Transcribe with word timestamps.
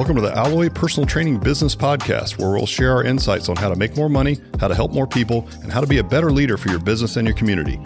Welcome 0.00 0.16
to 0.16 0.22
the 0.22 0.34
Alloy 0.34 0.70
Personal 0.70 1.06
Training 1.06 1.40
Business 1.40 1.76
Podcast, 1.76 2.38
where 2.38 2.48
we'll 2.52 2.64
share 2.64 2.92
our 2.92 3.04
insights 3.04 3.50
on 3.50 3.56
how 3.56 3.68
to 3.68 3.76
make 3.76 3.98
more 3.98 4.08
money, 4.08 4.38
how 4.58 4.66
to 4.66 4.74
help 4.74 4.92
more 4.92 5.06
people, 5.06 5.46
and 5.62 5.70
how 5.70 5.82
to 5.82 5.86
be 5.86 5.98
a 5.98 6.02
better 6.02 6.32
leader 6.32 6.56
for 6.56 6.70
your 6.70 6.78
business 6.78 7.18
and 7.18 7.28
your 7.28 7.36
community. 7.36 7.78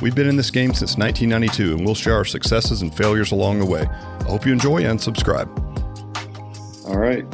We've 0.00 0.14
been 0.14 0.30
in 0.30 0.36
this 0.36 0.50
game 0.50 0.72
since 0.72 0.96
1992, 0.96 1.76
and 1.76 1.84
we'll 1.84 1.94
share 1.94 2.14
our 2.14 2.24
successes 2.24 2.80
and 2.80 2.96
failures 2.96 3.32
along 3.32 3.58
the 3.58 3.66
way. 3.66 3.82
I 3.82 4.24
hope 4.24 4.46
you 4.46 4.52
enjoy 4.54 4.78
and 4.86 4.98
subscribe. 4.98 5.46
All 6.86 6.96
right. 6.96 7.26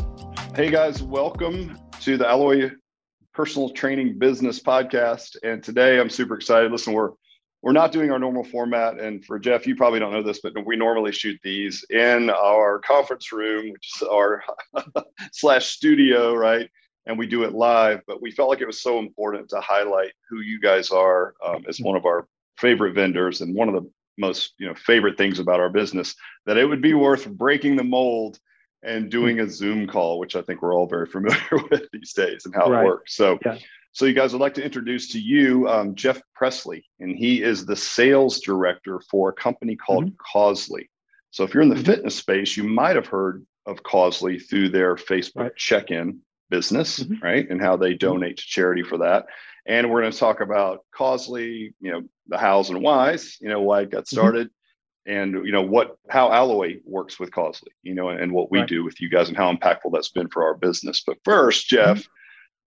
Hey, 0.56 0.68
guys, 0.68 1.00
welcome 1.00 1.78
to 2.00 2.16
the 2.16 2.28
Alloy 2.28 2.72
Personal 3.34 3.70
Training 3.70 4.18
Business 4.18 4.58
Podcast. 4.58 5.36
And 5.44 5.62
today 5.62 6.00
I'm 6.00 6.10
super 6.10 6.34
excited. 6.34 6.72
Listen, 6.72 6.92
we're 6.92 7.10
we're 7.64 7.72
not 7.72 7.92
doing 7.92 8.10
our 8.10 8.18
normal 8.18 8.44
format. 8.44 9.00
And 9.00 9.24
for 9.24 9.38
Jeff, 9.38 9.66
you 9.66 9.74
probably 9.74 9.98
don't 9.98 10.12
know 10.12 10.22
this, 10.22 10.40
but 10.42 10.52
we 10.66 10.76
normally 10.76 11.12
shoot 11.12 11.40
these 11.42 11.82
in 11.88 12.28
our 12.28 12.78
conference 12.80 13.32
room, 13.32 13.72
which 13.72 13.90
is 13.96 14.02
our 14.02 14.44
slash 15.32 15.64
studio, 15.68 16.34
right? 16.34 16.68
And 17.06 17.18
we 17.18 17.26
do 17.26 17.42
it 17.42 17.54
live. 17.54 18.02
But 18.06 18.20
we 18.20 18.32
felt 18.32 18.50
like 18.50 18.60
it 18.60 18.66
was 18.66 18.82
so 18.82 18.98
important 18.98 19.48
to 19.48 19.60
highlight 19.62 20.12
who 20.28 20.40
you 20.42 20.60
guys 20.60 20.90
are 20.90 21.36
um, 21.42 21.64
as 21.66 21.80
one 21.80 21.96
of 21.96 22.04
our 22.04 22.28
favorite 22.58 22.92
vendors 22.92 23.40
and 23.40 23.54
one 23.54 23.70
of 23.70 23.74
the 23.74 23.90
most 24.18 24.52
you 24.58 24.66
know 24.66 24.74
favorite 24.74 25.16
things 25.16 25.38
about 25.38 25.58
our 25.58 25.70
business 25.70 26.14
that 26.44 26.58
it 26.58 26.66
would 26.66 26.82
be 26.82 26.94
worth 26.94 27.26
breaking 27.30 27.76
the 27.76 27.82
mold 27.82 28.38
and 28.82 29.10
doing 29.10 29.40
a 29.40 29.48
Zoom 29.48 29.86
call, 29.86 30.18
which 30.18 30.36
I 30.36 30.42
think 30.42 30.60
we're 30.60 30.74
all 30.74 30.86
very 30.86 31.06
familiar 31.10 31.64
with 31.70 31.88
these 31.94 32.12
days 32.12 32.44
and 32.44 32.54
how 32.54 32.68
right. 32.68 32.82
it 32.82 32.86
works. 32.86 33.16
So. 33.16 33.38
Yeah 33.42 33.56
so, 33.94 34.06
you 34.06 34.12
guys 34.12 34.32
would 34.32 34.40
like 34.40 34.54
to 34.54 34.64
introduce 34.64 35.12
to 35.12 35.20
you 35.20 35.68
um, 35.68 35.94
Jeff 35.94 36.20
Presley, 36.34 36.84
and 36.98 37.16
he 37.16 37.42
is 37.42 37.64
the 37.64 37.76
sales 37.76 38.40
director 38.40 39.00
for 39.08 39.28
a 39.28 39.32
company 39.32 39.76
called 39.76 40.06
mm-hmm. 40.06 40.38
Causely. 40.38 40.88
So, 41.30 41.44
if 41.44 41.54
you're 41.54 41.62
in 41.62 41.68
the 41.68 41.76
mm-hmm. 41.76 41.84
fitness 41.84 42.16
space, 42.16 42.56
you 42.56 42.64
might 42.64 42.96
have 42.96 43.06
heard 43.06 43.46
of 43.66 43.84
Causely 43.84 44.44
through 44.44 44.70
their 44.70 44.96
Facebook 44.96 45.36
right. 45.36 45.56
check 45.56 45.92
in 45.92 46.18
business, 46.50 46.98
mm-hmm. 46.98 47.24
right? 47.24 47.48
And 47.48 47.60
how 47.60 47.76
they 47.76 47.90
mm-hmm. 47.90 47.98
donate 47.98 48.38
to 48.38 48.42
charity 48.44 48.82
for 48.82 48.98
that. 48.98 49.26
And 49.64 49.88
we're 49.88 50.00
going 50.00 50.12
to 50.12 50.18
talk 50.18 50.40
about 50.40 50.80
Causely, 50.92 51.72
you 51.80 51.92
know, 51.92 52.02
the 52.26 52.36
hows 52.36 52.70
and 52.70 52.82
whys, 52.82 53.36
you 53.40 53.48
know, 53.48 53.62
why 53.62 53.82
it 53.82 53.90
got 53.90 54.06
mm-hmm. 54.06 54.16
started. 54.16 54.50
And 55.06 55.46
you 55.46 55.52
know 55.52 55.62
what, 55.62 55.98
how 56.08 56.32
Alloy 56.32 56.80
works 56.84 57.20
with 57.20 57.30
Causely, 57.30 57.68
you 57.84 57.94
know, 57.94 58.08
and 58.08 58.32
what 58.32 58.50
we 58.50 58.58
right. 58.58 58.68
do 58.68 58.82
with 58.82 59.00
you 59.00 59.08
guys, 59.08 59.28
and 59.28 59.36
how 59.36 59.52
impactful 59.52 59.92
that's 59.92 60.10
been 60.10 60.30
for 60.30 60.44
our 60.44 60.54
business. 60.54 61.04
But 61.06 61.18
first, 61.24 61.68
Jeff, 61.68 61.98
mm-hmm. 61.98 62.10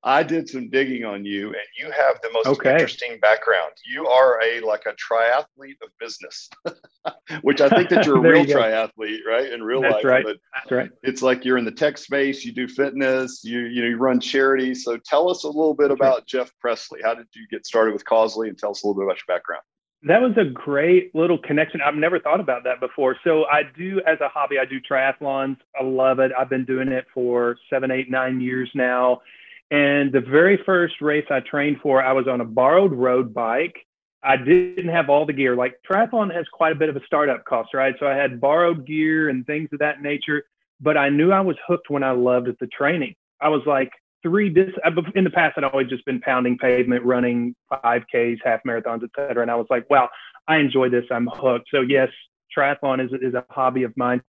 I 0.08 0.24
did 0.24 0.48
some 0.48 0.70
digging 0.70 1.04
on 1.04 1.26
you, 1.26 1.48
and 1.48 1.68
you 1.78 1.92
have 1.92 2.16
the 2.24 2.30
most 2.32 2.48
okay. 2.48 2.72
interesting 2.72 3.20
background. 3.20 3.74
You 3.86 4.08
are 4.08 4.42
a 4.42 4.62
like 4.62 4.84
a 4.86 4.94
triathlete 4.94 5.76
of 5.84 5.90
business, 6.00 6.50
which 7.42 7.60
I 7.60 7.68
think 7.68 7.90
that 7.90 8.06
you're 8.06 8.16
a 8.16 8.20
real 8.32 8.46
you 8.46 8.56
triathlete, 8.56 9.26
right? 9.28 9.52
In 9.52 9.62
real 9.62 9.82
That's 9.82 9.96
life, 9.96 10.06
right. 10.06 10.24
but 10.24 10.38
That's 10.54 10.72
right. 10.72 10.90
It's 11.04 11.22
like 11.22 11.44
you're 11.44 11.58
in 11.58 11.66
the 11.66 11.74
tech 11.74 11.98
space. 11.98 12.46
You 12.46 12.54
do 12.54 12.70
fitness. 12.70 13.42
You 13.44 13.60
you 13.60 13.82
know 13.82 13.90
you 13.90 13.98
run 13.98 14.22
charities. 14.22 14.86
So 14.86 14.96
tell 14.96 15.30
us 15.30 15.44
a 15.44 15.48
little 15.48 15.74
bit 15.74 15.92
about 15.92 16.26
Jeff 16.26 16.54
Presley. 16.62 17.02
How 17.04 17.14
did 17.14 17.28
you 17.36 17.46
get 17.52 17.66
started 17.66 17.92
with 17.92 18.06
Causely, 18.06 18.48
and 18.48 18.58
tell 18.58 18.72
us 18.72 18.84
a 18.84 18.88
little 18.88 19.02
bit 19.02 19.08
about 19.08 19.18
your 19.18 19.36
background. 19.36 19.64
That 20.04 20.22
was 20.22 20.38
a 20.38 20.46
great 20.46 21.14
little 21.16 21.40
connection. 21.40 21.82
I've 21.82 21.96
never 21.96 22.18
thought 22.18 22.40
about 22.40 22.64
that 22.64 22.80
before. 22.80 23.18
So 23.26 23.46
I 23.46 23.64
do, 23.76 24.00
as 24.08 24.22
a 24.22 24.30
hobby, 24.30 24.58
I 24.58 24.64
do 24.64 24.80
triathlons. 24.80 25.58
I 25.78 25.84
love 25.84 26.20
it. 26.20 26.32
I've 26.38 26.50
been 26.50 26.66
doing 26.66 26.88
it 26.90 27.08
for 27.14 27.58
seven, 27.70 27.90
eight, 27.90 28.10
nine 28.10 28.40
years 28.40 28.70
now 28.74 29.22
and 29.70 30.12
the 30.12 30.22
very 30.22 30.60
first 30.66 31.02
race 31.02 31.26
I 31.30 31.42
trained 31.42 31.78
for, 31.82 32.02
I 32.02 32.14
was 32.14 32.28
on 32.28 32.42
a 32.42 32.46
borrowed 32.46 32.94
road 32.94 33.34
bike. 33.34 33.76
I 34.24 34.38
didn't 34.38 34.90
have 34.90 35.10
all 35.10 35.26
the 35.26 35.34
gear. 35.34 35.56
Like 35.56 35.76
triathlon 35.90 36.34
has 36.34 36.46
quite 36.52 36.72
a 36.72 36.76
bit 36.76 36.90
of 36.90 36.96
a 36.96 37.06
startup 37.06 37.46
cost, 37.46 37.74
right? 37.74 37.96
So 38.00 38.08
I 38.08 38.16
had 38.16 38.42
borrowed 38.42 38.86
gear 38.86 39.30
and 39.30 39.46
things 39.46 39.70
of 39.74 39.80
that 39.80 40.02
nature, 40.02 40.44
but 40.82 40.98
I 40.98 41.10
knew 41.10 41.32
I 41.32 41.42
was 41.42 41.56
hooked 41.68 41.90
when 41.90 42.04
I 42.04 42.12
loved 42.12 42.48
the 42.60 42.68
training. 42.68 43.16
I 43.42 43.50
was 43.50 43.62
like, 43.66 43.92
three 44.24 44.50
dis 44.50 44.74
in 45.16 45.24
the 45.24 45.30
past 45.30 45.58
I'd 45.58 45.64
always 45.64 45.88
just 45.88 46.06
been 46.06 46.20
pounding 46.22 46.58
pavement, 46.58 47.04
running 47.04 47.56
5Ks, 47.72 48.40
half 48.44 48.62
marathons, 48.66 49.04
et 49.04 49.10
cetera. 49.16 49.42
And 49.42 49.52
I 49.52 49.56
was 49.56 49.68
like, 49.70 49.90
wow, 49.90 50.10
I 50.48 50.58
enjoy 50.58 50.90
this. 50.90 51.06
I'm 51.12 51.28
hooked. 51.28 51.68
So 51.74 51.82
yes, 51.82 52.10
triathlon 52.58 53.06
is, 53.06 53.12
is 53.22 53.34
a 53.34 53.46
hobby 53.50 53.84
of 53.84 53.96
mine. 53.96 54.22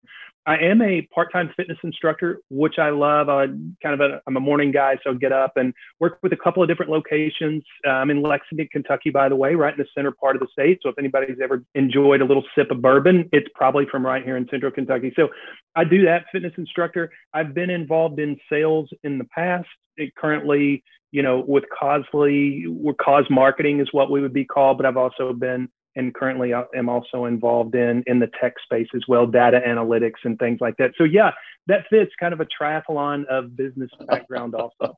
I 0.45 0.55
am 0.59 0.81
a 0.81 1.01
part-time 1.13 1.51
fitness 1.57 1.77
instructor, 1.83 2.39
which 2.49 2.79
I 2.79 2.89
love. 2.89 3.27
I 3.27 3.47
kind 3.83 3.93
of 3.93 3.99
a, 3.99 4.21
I'm 4.27 4.37
a 4.37 4.39
morning 4.39 4.71
guy, 4.71 4.97
so 5.03 5.13
get 5.13 5.33
up 5.33 5.57
and 5.57 5.73
work 5.99 6.19
with 6.23 6.31
a 6.31 6.37
couple 6.37 6.63
of 6.63 6.69
different 6.69 6.89
locations. 6.89 7.63
Uh, 7.85 7.89
I'm 7.89 8.09
in 8.09 8.21
Lexington, 8.21 8.69
Kentucky, 8.71 9.09
by 9.09 9.27
the 9.27 9.35
way, 9.35 9.55
right 9.55 9.73
in 9.73 9.77
the 9.77 9.85
center 9.93 10.11
part 10.11 10.37
of 10.37 10.39
the 10.39 10.47
state. 10.53 10.79
So 10.81 10.87
if 10.87 10.97
anybody's 10.97 11.35
ever 11.43 11.65
enjoyed 11.75 12.21
a 12.21 12.25
little 12.25 12.45
sip 12.55 12.71
of 12.71 12.81
bourbon, 12.81 13.27
it's 13.33 13.49
probably 13.55 13.87
from 13.91 14.05
right 14.05 14.23
here 14.23 14.37
in 14.37 14.47
Central 14.49 14.71
Kentucky. 14.71 15.11
So 15.17 15.27
I 15.75 15.83
do 15.83 16.05
that 16.05 16.25
fitness 16.31 16.53
instructor. 16.57 17.11
I've 17.33 17.53
been 17.53 17.69
involved 17.69 18.21
in 18.21 18.37
sales 18.49 18.89
in 19.03 19.17
the 19.17 19.25
past. 19.25 19.67
It 19.97 20.15
currently, 20.15 20.81
you 21.11 21.23
know, 21.23 21.43
with 21.45 21.65
Causely, 21.77 22.69
we're 22.69 22.93
cause 22.93 23.25
marketing 23.29 23.81
is 23.81 23.89
what 23.91 24.09
we 24.09 24.21
would 24.21 24.33
be 24.33 24.45
called, 24.45 24.77
but 24.77 24.85
I've 24.85 24.95
also 24.95 25.33
been 25.33 25.67
and 25.97 26.13
currently 26.13 26.53
I 26.53 26.63
am 26.75 26.87
also 26.87 27.25
involved 27.25 27.75
in 27.75 28.03
in 28.07 28.19
the 28.19 28.29
tech 28.39 28.53
space 28.63 28.87
as 28.95 29.01
well, 29.07 29.27
data 29.27 29.61
analytics 29.65 30.23
and 30.23 30.39
things 30.39 30.59
like 30.61 30.77
that. 30.77 30.91
So 30.97 31.03
yeah, 31.03 31.31
that 31.67 31.85
fits 31.89 32.11
kind 32.19 32.33
of 32.33 32.39
a 32.39 32.45
triathlon 32.45 33.25
of 33.25 33.55
business 33.57 33.89
background 34.07 34.55
also. 34.55 34.97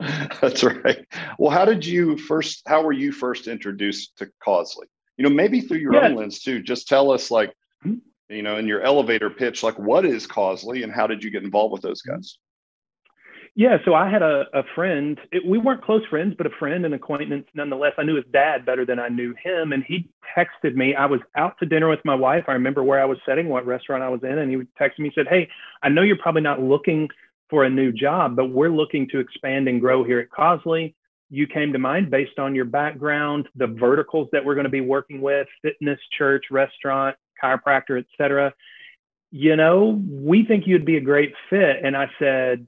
That's 0.40 0.64
right. 0.64 1.06
Well, 1.38 1.50
how 1.50 1.64
did 1.64 1.86
you 1.86 2.16
first? 2.16 2.62
How 2.66 2.82
were 2.82 2.92
you 2.92 3.12
first 3.12 3.46
introduced 3.46 4.16
to 4.18 4.28
Causely? 4.44 4.86
You 5.16 5.24
know, 5.24 5.30
maybe 5.30 5.60
through 5.60 5.78
your 5.78 5.94
own 5.96 6.16
lens 6.16 6.40
too. 6.40 6.62
Just 6.62 6.88
tell 6.88 7.12
us, 7.12 7.30
like, 7.30 7.52
hmm? 7.82 7.96
you 8.28 8.42
know, 8.42 8.56
in 8.56 8.66
your 8.66 8.80
elevator 8.80 9.30
pitch, 9.30 9.62
like, 9.62 9.78
what 9.78 10.04
is 10.04 10.26
Causely, 10.26 10.82
and 10.82 10.92
how 10.92 11.06
did 11.06 11.22
you 11.22 11.30
get 11.30 11.44
involved 11.44 11.72
with 11.72 11.82
those 11.82 12.02
guys? 12.02 12.38
Yeah, 13.54 13.76
so 13.84 13.94
I 13.94 14.08
had 14.08 14.22
a, 14.22 14.44
a 14.54 14.62
friend. 14.74 15.20
It, 15.30 15.44
we 15.46 15.58
weren't 15.58 15.84
close 15.84 16.02
friends, 16.08 16.34
but 16.38 16.46
a 16.46 16.50
friend 16.58 16.86
and 16.86 16.94
acquaintance 16.94 17.46
nonetheless. 17.54 17.92
I 17.98 18.02
knew 18.02 18.16
his 18.16 18.24
dad 18.32 18.64
better 18.64 18.86
than 18.86 18.98
I 18.98 19.08
knew 19.08 19.34
him, 19.42 19.72
and 19.72 19.84
he 19.86 20.08
texted 20.36 20.74
me. 20.74 20.94
I 20.94 21.04
was 21.04 21.20
out 21.36 21.58
to 21.58 21.66
dinner 21.66 21.88
with 21.90 22.00
my 22.06 22.14
wife. 22.14 22.44
I 22.48 22.52
remember 22.52 22.82
where 22.82 23.00
I 23.00 23.04
was 23.04 23.18
sitting, 23.28 23.48
what 23.50 23.66
restaurant 23.66 24.02
I 24.02 24.08
was 24.08 24.22
in, 24.22 24.38
and 24.38 24.50
he 24.50 24.56
texted 24.82 25.00
me. 25.00 25.08
And 25.08 25.12
said, 25.14 25.28
"Hey, 25.28 25.50
I 25.82 25.90
know 25.90 26.00
you're 26.00 26.16
probably 26.16 26.40
not 26.40 26.62
looking 26.62 27.10
for 27.50 27.64
a 27.64 27.70
new 27.70 27.92
job, 27.92 28.36
but 28.36 28.46
we're 28.46 28.70
looking 28.70 29.06
to 29.10 29.18
expand 29.18 29.68
and 29.68 29.82
grow 29.82 30.02
here 30.02 30.18
at 30.20 30.30
Causely. 30.30 30.94
You 31.28 31.46
came 31.46 31.74
to 31.74 31.78
mind 31.78 32.10
based 32.10 32.38
on 32.38 32.54
your 32.54 32.64
background, 32.64 33.50
the 33.54 33.66
verticals 33.66 34.28
that 34.32 34.42
we're 34.42 34.54
going 34.54 34.64
to 34.64 34.70
be 34.70 34.80
working 34.80 35.20
with: 35.20 35.46
fitness, 35.60 36.00
church, 36.16 36.46
restaurant, 36.50 37.16
chiropractor, 37.42 38.02
etc." 38.02 38.54
You 39.30 39.56
know, 39.56 40.02
we 40.10 40.46
think 40.46 40.66
you'd 40.66 40.86
be 40.86 40.96
a 40.96 41.02
great 41.02 41.34
fit. 41.50 41.84
And 41.84 41.96
I 41.96 42.10
said, 42.18 42.66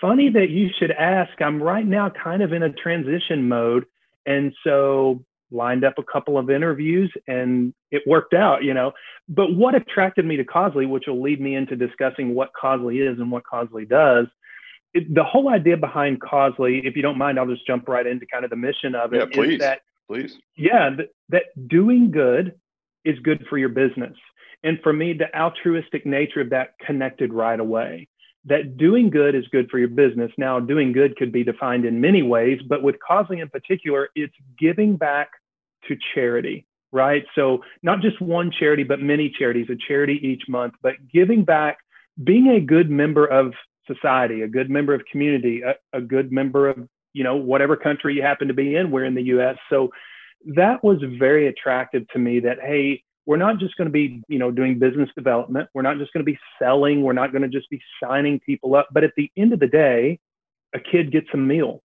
funny 0.00 0.30
that 0.30 0.50
you 0.50 0.68
should 0.78 0.90
ask. 0.90 1.40
I'm 1.40 1.62
right 1.62 1.86
now 1.86 2.10
kind 2.10 2.42
of 2.42 2.52
in 2.52 2.62
a 2.62 2.72
transition 2.72 3.48
mode. 3.48 3.86
And 4.26 4.52
so 4.64 5.24
lined 5.50 5.84
up 5.84 5.94
a 5.98 6.02
couple 6.02 6.38
of 6.38 6.50
interviews 6.50 7.12
and 7.28 7.72
it 7.90 8.02
worked 8.06 8.34
out, 8.34 8.64
you 8.64 8.74
know. 8.74 8.92
But 9.28 9.54
what 9.54 9.74
attracted 9.74 10.24
me 10.24 10.36
to 10.36 10.44
Causely, 10.44 10.88
which 10.88 11.04
will 11.06 11.22
lead 11.22 11.40
me 11.40 11.54
into 11.54 11.76
discussing 11.76 12.34
what 12.34 12.50
Causely 12.60 13.10
is 13.10 13.18
and 13.18 13.30
what 13.30 13.44
Causely 13.50 13.88
does, 13.88 14.26
it, 14.94 15.12
the 15.14 15.24
whole 15.24 15.48
idea 15.48 15.76
behind 15.76 16.20
Causely, 16.20 16.84
if 16.84 16.96
you 16.96 17.02
don't 17.02 17.18
mind, 17.18 17.38
I'll 17.38 17.46
just 17.46 17.66
jump 17.66 17.88
right 17.88 18.06
into 18.06 18.26
kind 18.26 18.44
of 18.44 18.50
the 18.50 18.56
mission 18.56 18.94
of 18.94 19.12
it. 19.12 19.18
Yeah, 19.18 19.26
please. 19.32 19.58
that, 19.60 19.80
please. 20.08 20.36
Yeah, 20.56 20.90
that, 20.96 21.08
that 21.28 21.68
doing 21.68 22.10
good 22.10 22.54
is 23.04 23.18
good 23.20 23.44
for 23.48 23.58
your 23.58 23.68
business. 23.68 24.16
And 24.64 24.78
for 24.82 24.92
me, 24.92 25.12
the 25.12 25.34
altruistic 25.38 26.06
nature 26.06 26.40
of 26.40 26.50
that 26.50 26.74
connected 26.84 27.32
right 27.32 27.60
away 27.60 28.08
that 28.46 28.76
doing 28.76 29.10
good 29.10 29.34
is 29.34 29.46
good 29.48 29.68
for 29.70 29.78
your 29.78 29.88
business. 29.88 30.30
Now, 30.38 30.60
doing 30.60 30.92
good 30.92 31.16
could 31.16 31.32
be 31.32 31.44
defined 31.44 31.84
in 31.84 32.00
many 32.00 32.22
ways, 32.22 32.60
but 32.66 32.82
with 32.82 32.96
Causely 33.06 33.40
in 33.42 33.48
particular, 33.48 34.08
it's 34.14 34.34
giving 34.58 34.96
back 34.96 35.30
to 35.88 35.96
charity, 36.14 36.66
right? 36.92 37.24
So, 37.34 37.62
not 37.82 38.00
just 38.00 38.20
one 38.20 38.52
charity, 38.56 38.84
but 38.84 39.00
many 39.00 39.32
charities, 39.36 39.66
a 39.68 39.76
charity 39.88 40.20
each 40.22 40.44
month, 40.48 40.74
but 40.80 40.94
giving 41.12 41.44
back, 41.44 41.78
being 42.22 42.48
a 42.48 42.60
good 42.60 42.88
member 42.88 43.26
of 43.26 43.52
society, 43.86 44.42
a 44.42 44.48
good 44.48 44.70
member 44.70 44.94
of 44.94 45.02
community, 45.10 45.62
a, 45.62 45.74
a 45.96 46.00
good 46.00 46.30
member 46.30 46.68
of, 46.68 46.88
you 47.12 47.24
know, 47.24 47.36
whatever 47.36 47.76
country 47.76 48.14
you 48.14 48.22
happen 48.22 48.48
to 48.48 48.54
be 48.54 48.76
in. 48.76 48.90
We're 48.90 49.04
in 49.04 49.14
the 49.14 49.24
US. 49.24 49.56
So, 49.68 49.90
that 50.54 50.84
was 50.84 50.98
very 51.18 51.48
attractive 51.48 52.06
to 52.10 52.20
me 52.20 52.40
that, 52.40 52.58
hey, 52.60 53.02
we're 53.26 53.36
not 53.36 53.58
just 53.58 53.76
going 53.76 53.86
to 53.86 53.92
be 53.92 54.22
you 54.28 54.38
know 54.38 54.50
doing 54.50 54.78
business 54.78 55.10
development. 55.16 55.68
We're 55.74 55.82
not 55.82 55.98
just 55.98 56.12
going 56.12 56.24
to 56.24 56.30
be 56.30 56.38
selling. 56.58 57.02
We're 57.02 57.12
not 57.12 57.32
going 57.32 57.42
to 57.42 57.48
just 57.48 57.68
be 57.68 57.82
signing 58.02 58.40
people 58.40 58.74
up. 58.74 58.88
But 58.92 59.04
at 59.04 59.12
the 59.16 59.30
end 59.36 59.52
of 59.52 59.60
the 59.60 59.66
day 59.66 60.18
a 60.74 60.80
kid 60.80 61.12
gets 61.12 61.28
a 61.32 61.36
meal. 61.36 61.82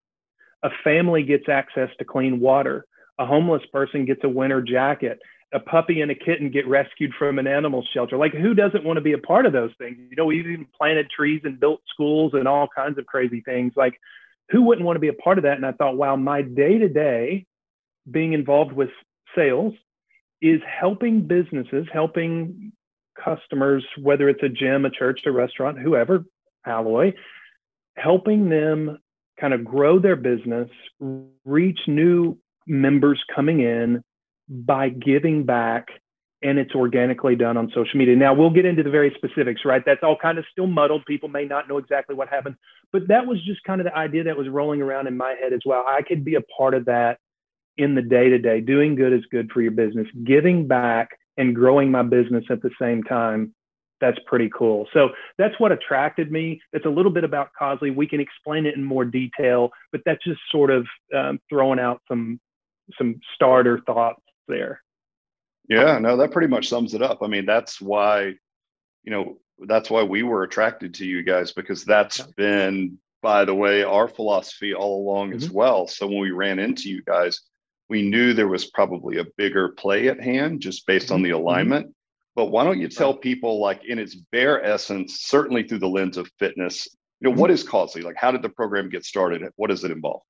A 0.64 0.70
family 0.84 1.24
gets 1.24 1.50
access 1.50 1.90
to 1.98 2.06
clean 2.06 2.40
water. 2.40 2.86
A 3.20 3.26
homeless 3.26 3.64
person 3.72 4.06
gets 4.06 4.24
a 4.24 4.30
winter 4.30 4.62
jacket. 4.62 5.20
A 5.54 5.60
puppy 5.60 6.02
and 6.02 6.12
a 6.12 6.16
kitten 6.16 6.50
get 6.50 6.68
rescued 6.68 7.12
from 7.18 7.38
an 7.38 7.48
animal 7.48 7.86
shelter. 7.94 8.18
Like 8.18 8.34
who 8.34 8.54
doesn't 8.54 8.86
want 8.86 8.98
to 8.98 9.02
be 9.02 9.14
a 9.14 9.18
part 9.18 9.46
of 9.46 9.54
those 9.54 9.72
things? 9.78 9.98
You 10.10 10.16
know 10.16 10.26
we've 10.26 10.48
even 10.48 10.68
planted 10.78 11.10
trees 11.10 11.42
and 11.44 11.60
built 11.60 11.82
schools 11.94 12.34
and 12.34 12.48
all 12.48 12.68
kinds 12.74 12.98
of 12.98 13.06
crazy 13.06 13.42
things. 13.42 13.74
Like 13.76 14.00
who 14.50 14.62
wouldn't 14.62 14.86
want 14.86 14.96
to 14.96 15.02
be 15.02 15.10
a 15.10 15.14
part 15.14 15.38
of 15.38 15.44
that? 15.44 15.58
And 15.58 15.66
i 15.66 15.72
thought 15.72 15.98
wow 15.98 16.16
my 16.16 16.42
day 16.42 16.78
to 16.78 16.88
day 16.88 17.46
being 18.10 18.34
involved 18.34 18.72
with 18.72 18.90
sales 19.36 19.74
is 20.42 20.62
helping 20.66 21.28
businesses, 21.28 21.88
helping 21.92 22.72
customers, 23.24 23.86
whether 24.02 24.30
it's 24.30 24.44
a 24.44 24.50
gym, 24.50 24.86
a 24.86 24.90
church, 24.90 25.22
a 25.26 25.32
restaurant, 25.32 25.78
whoever, 25.80 26.26
Alloy, 26.66 27.14
helping 27.98 28.50
them 28.50 28.98
kind 29.40 29.54
of 29.54 29.66
grow 29.66 30.00
their 30.00 30.16
business, 30.16 30.70
reach 31.46 31.80
new 31.88 32.38
members 32.68 33.22
coming 33.34 33.60
in 33.62 34.04
by 34.48 34.90
giving 34.90 35.46
back 35.46 35.88
and 36.44 36.58
it's 36.58 36.74
organically 36.74 37.36
done 37.36 37.56
on 37.56 37.70
social 37.74 37.98
media. 38.00 38.16
Now 38.16 38.34
we'll 38.34 38.50
get 38.50 38.66
into 38.66 38.82
the 38.82 38.90
very 38.90 39.14
specifics, 39.16 39.62
right? 39.64 39.84
That's 39.86 40.02
all 40.02 40.18
kind 40.20 40.38
of 40.38 40.46
still 40.52 40.68
muddled. 40.68 41.06
People 41.06 41.30
may 41.30 41.46
not 41.46 41.70
know 41.70 41.78
exactly 41.78 42.16
what 42.16 42.30
happened, 42.30 42.56
but 42.92 43.08
that 43.10 43.28
was 43.28 43.44
just 43.46 43.64
kind 43.64 43.80
of 43.80 43.86
the 43.86 43.96
idea 43.96 44.24
that 44.24 44.38
was 44.38 44.50
rolling 44.50 44.82
around 44.82 45.08
in 45.08 45.16
my 45.16 45.36
head 45.40 45.54
as 45.54 45.62
well. 45.66 45.86
I 45.88 46.02
could 46.02 46.26
be 46.26 46.36
a 46.36 46.42
part 46.42 46.74
of 46.74 46.86
that 46.86 47.20
in 47.78 47.96
the 47.96 48.02
day 48.02 48.30
to 48.30 48.38
day. 48.38 48.62
Doing 48.62 48.96
good 48.96 49.14
is 49.14 49.26
good 49.32 49.52
for 49.52 49.62
your 49.62 49.72
business. 49.72 50.08
Giving 50.24 50.68
back 50.68 51.10
and 51.38 51.56
growing 51.56 51.92
my 51.92 52.04
business 52.04 52.46
at 52.50 52.62
the 52.62 52.72
same 52.80 53.04
time. 53.04 53.54
That's 54.00 54.18
pretty 54.26 54.50
cool. 54.54 54.88
So 54.94 55.10
that's 55.38 55.60
what 55.60 55.72
attracted 55.72 56.32
me. 56.32 56.60
It's 56.74 56.86
a 56.86 56.90
little 56.90 57.12
bit 57.12 57.24
about 57.24 57.50
Causely. 57.60 57.96
We 57.96 58.08
can 58.08 58.20
explain 58.20 58.66
it 58.66 58.76
in 58.76 58.84
more 58.84 59.06
detail, 59.06 59.70
but 59.92 60.02
that's 60.06 60.24
just 60.24 60.40
sort 60.52 60.72
of 60.72 60.88
um, 61.16 61.40
throwing 61.50 61.80
out 61.80 62.02
some 62.08 62.40
some 62.98 63.22
starter 63.36 63.80
thoughts 63.86 64.22
there. 64.48 64.82
Yeah, 65.70 66.00
no, 66.00 66.18
that 66.18 66.32
pretty 66.32 66.48
much 66.48 66.68
sums 66.68 66.94
it 66.94 67.02
up. 67.02 67.20
I 67.22 67.28
mean, 67.28 67.46
that's 67.46 67.80
why, 67.80 68.34
you 69.04 69.12
know, 69.12 69.38
that's 69.68 69.90
why 69.90 70.04
we 70.04 70.24
were 70.24 70.44
attracted 70.44 70.96
to 70.96 71.06
you 71.06 71.24
guys 71.24 71.52
because 71.54 71.86
that's 71.86 72.22
been, 72.36 72.98
by 73.22 73.46
the 73.46 73.56
way, 73.56 73.84
our 73.84 74.08
philosophy 74.08 74.74
all 74.74 75.02
along 75.02 75.30
mm-hmm. 75.30 75.38
as 75.38 75.52
well. 75.52 75.88
So 75.88 76.08
when 76.08 76.20
we 76.20 76.32
ran 76.32 76.60
into 76.60 76.90
you 76.90 77.04
guys, 77.04 77.40
we 77.92 78.02
knew 78.02 78.34
there 78.34 78.48
was 78.48 78.66
probably 78.72 79.18
a 79.18 79.26
bigger 79.36 79.68
play 79.68 80.08
at 80.08 80.20
hand 80.20 80.62
just 80.62 80.88
based 80.88 81.08
mm-hmm. 81.08 81.16
on 81.16 81.22
the 81.24 81.32
mm-hmm. 81.32 81.40
alignment. 81.40 81.96
But 82.36 82.46
why 82.46 82.64
don't 82.64 82.80
you 82.80 82.88
tell 82.88 83.14
people, 83.14 83.60
like 83.60 83.84
in 83.86 84.00
its 84.00 84.16
bare 84.16 84.64
essence, 84.64 85.20
certainly 85.20 85.64
through 85.64 85.80
the 85.80 85.90
lens 85.90 86.16
of 86.16 86.32
fitness, 86.40 86.88
you 87.20 87.26
know, 87.26 87.32
mm-hmm. 87.32 87.42
what 87.42 87.52
is 87.52 87.66
Causely? 87.66 88.02
Like, 88.02 88.16
how 88.16 88.32
did 88.32 88.44
the 88.44 88.50
program 88.50 88.88
get 88.88 89.04
started? 89.04 89.44
What 89.58 89.70
does 89.70 89.84
it 89.84 89.92
involve? 89.92 90.22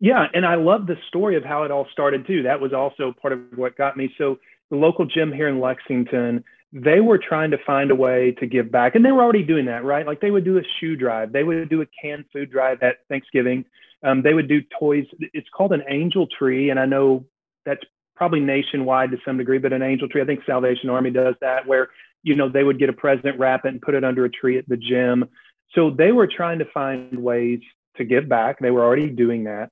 Yeah, 0.00 0.26
and 0.32 0.46
I 0.46 0.54
love 0.54 0.86
the 0.86 0.96
story 1.08 1.36
of 1.36 1.44
how 1.44 1.64
it 1.64 1.70
all 1.70 1.86
started 1.92 2.26
too. 2.26 2.42
That 2.44 2.60
was 2.60 2.72
also 2.72 3.12
part 3.20 3.34
of 3.34 3.40
what 3.56 3.76
got 3.76 3.98
me. 3.98 4.10
So 4.16 4.38
the 4.70 4.76
local 4.76 5.04
gym 5.04 5.30
here 5.30 5.48
in 5.48 5.60
Lexington, 5.60 6.42
they 6.72 7.00
were 7.00 7.18
trying 7.18 7.50
to 7.50 7.58
find 7.66 7.90
a 7.90 7.94
way 7.94 8.34
to 8.40 8.46
give 8.46 8.72
back, 8.72 8.94
and 8.94 9.04
they 9.04 9.12
were 9.12 9.22
already 9.22 9.42
doing 9.42 9.66
that, 9.66 9.84
right? 9.84 10.06
Like 10.06 10.22
they 10.22 10.30
would 10.30 10.44
do 10.44 10.56
a 10.56 10.62
shoe 10.80 10.96
drive, 10.96 11.32
they 11.32 11.44
would 11.44 11.68
do 11.68 11.82
a 11.82 11.86
canned 12.00 12.24
food 12.32 12.50
drive 12.50 12.82
at 12.82 13.00
Thanksgiving. 13.10 13.66
Um, 14.02 14.22
they 14.22 14.34
would 14.34 14.48
do 14.48 14.62
toys. 14.78 15.06
It's 15.32 15.48
called 15.50 15.72
an 15.72 15.82
angel 15.88 16.26
tree, 16.26 16.70
and 16.70 16.78
I 16.78 16.86
know 16.86 17.24
that's 17.64 17.82
probably 18.16 18.40
nationwide 18.40 19.10
to 19.10 19.18
some 19.24 19.38
degree, 19.38 19.58
but 19.58 19.72
an 19.72 19.82
angel 19.82 20.08
tree. 20.08 20.22
I 20.22 20.24
think 20.24 20.40
Salvation 20.46 20.90
Army 20.90 21.10
does 21.10 21.34
that, 21.40 21.66
where 21.66 21.88
you 22.22 22.34
know 22.36 22.48
they 22.48 22.64
would 22.64 22.78
get 22.78 22.88
a 22.88 22.92
present, 22.92 23.38
wrap 23.38 23.64
it, 23.64 23.68
and 23.68 23.82
put 23.82 23.94
it 23.94 24.04
under 24.04 24.24
a 24.24 24.30
tree 24.30 24.58
at 24.58 24.68
the 24.68 24.76
gym. 24.76 25.24
So 25.74 25.90
they 25.90 26.12
were 26.12 26.26
trying 26.26 26.58
to 26.60 26.64
find 26.66 27.22
ways 27.22 27.60
to 27.96 28.04
give 28.04 28.28
back. 28.28 28.58
They 28.58 28.70
were 28.70 28.84
already 28.84 29.08
doing 29.08 29.44
that. 29.44 29.70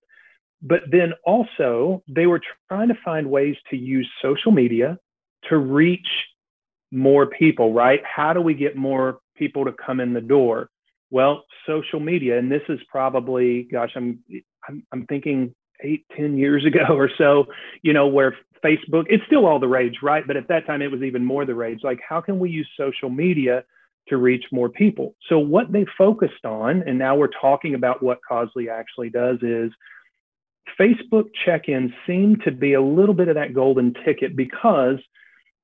But 0.62 0.82
then 0.90 1.12
also, 1.25 2.02
they 2.08 2.26
were 2.26 2.40
trying 2.69 2.88
to 2.88 2.99
find 3.05 3.31
ways 3.31 3.56
to 3.70 3.76
use 3.76 4.08
social 4.23 4.52
media 4.52 4.99
to 5.49 5.56
reach 5.56 6.08
more 6.90 7.26
people, 7.26 7.73
right? 7.73 8.00
How 8.05 8.32
do 8.32 8.40
we 8.40 8.55
get 8.55 8.76
more 8.76 9.20
people 9.37 9.64
to 9.67 9.73
come 9.73 10.00
in 10.00 10.12
the 10.12 10.20
door? 10.20 10.70
Well, 11.10 11.44
social 11.66 12.00
media, 12.00 12.38
and 12.38 12.50
this 12.50 12.62
is 12.68 12.80
probably, 12.88 13.68
gosh, 13.70 13.92
I'm, 13.94 14.18
I'm, 14.68 14.82
I'm 14.92 15.06
thinking 15.06 15.54
eight, 15.82 16.04
ten 16.16 16.36
years 16.36 16.64
ago 16.64 16.84
or 16.90 17.10
so, 17.16 17.46
you 17.82 17.92
know, 17.92 18.06
where 18.06 18.36
Facebook, 18.64 19.04
it's 19.08 19.24
still 19.26 19.46
all 19.46 19.58
the 19.58 19.68
rage, 19.68 19.98
right? 20.02 20.26
But 20.26 20.36
at 20.36 20.48
that 20.48 20.66
time, 20.66 20.82
it 20.82 20.90
was 20.90 21.02
even 21.02 21.24
more 21.24 21.44
the 21.44 21.54
rage. 21.54 21.80
Like, 21.82 22.00
how 22.06 22.20
can 22.20 22.38
we 22.38 22.50
use 22.50 22.68
social 22.76 23.10
media 23.10 23.64
to 24.08 24.16
reach 24.16 24.44
more 24.50 24.68
people? 24.68 25.14
So, 25.28 25.38
what 25.38 25.72
they 25.72 25.86
focused 25.96 26.44
on, 26.44 26.82
and 26.86 26.98
now 26.98 27.16
we're 27.16 27.28
talking 27.28 27.74
about 27.74 28.02
what 28.02 28.18
Causely 28.28 28.68
actually 28.70 29.10
does, 29.10 29.38
is 29.42 29.70
Facebook 30.80 31.26
check 31.44 31.68
ins 31.68 31.92
seem 32.06 32.36
to 32.44 32.50
be 32.50 32.72
a 32.72 32.82
little 32.82 33.14
bit 33.14 33.28
of 33.28 33.36
that 33.36 33.54
golden 33.54 33.94
ticket 34.04 34.36
because 34.36 34.98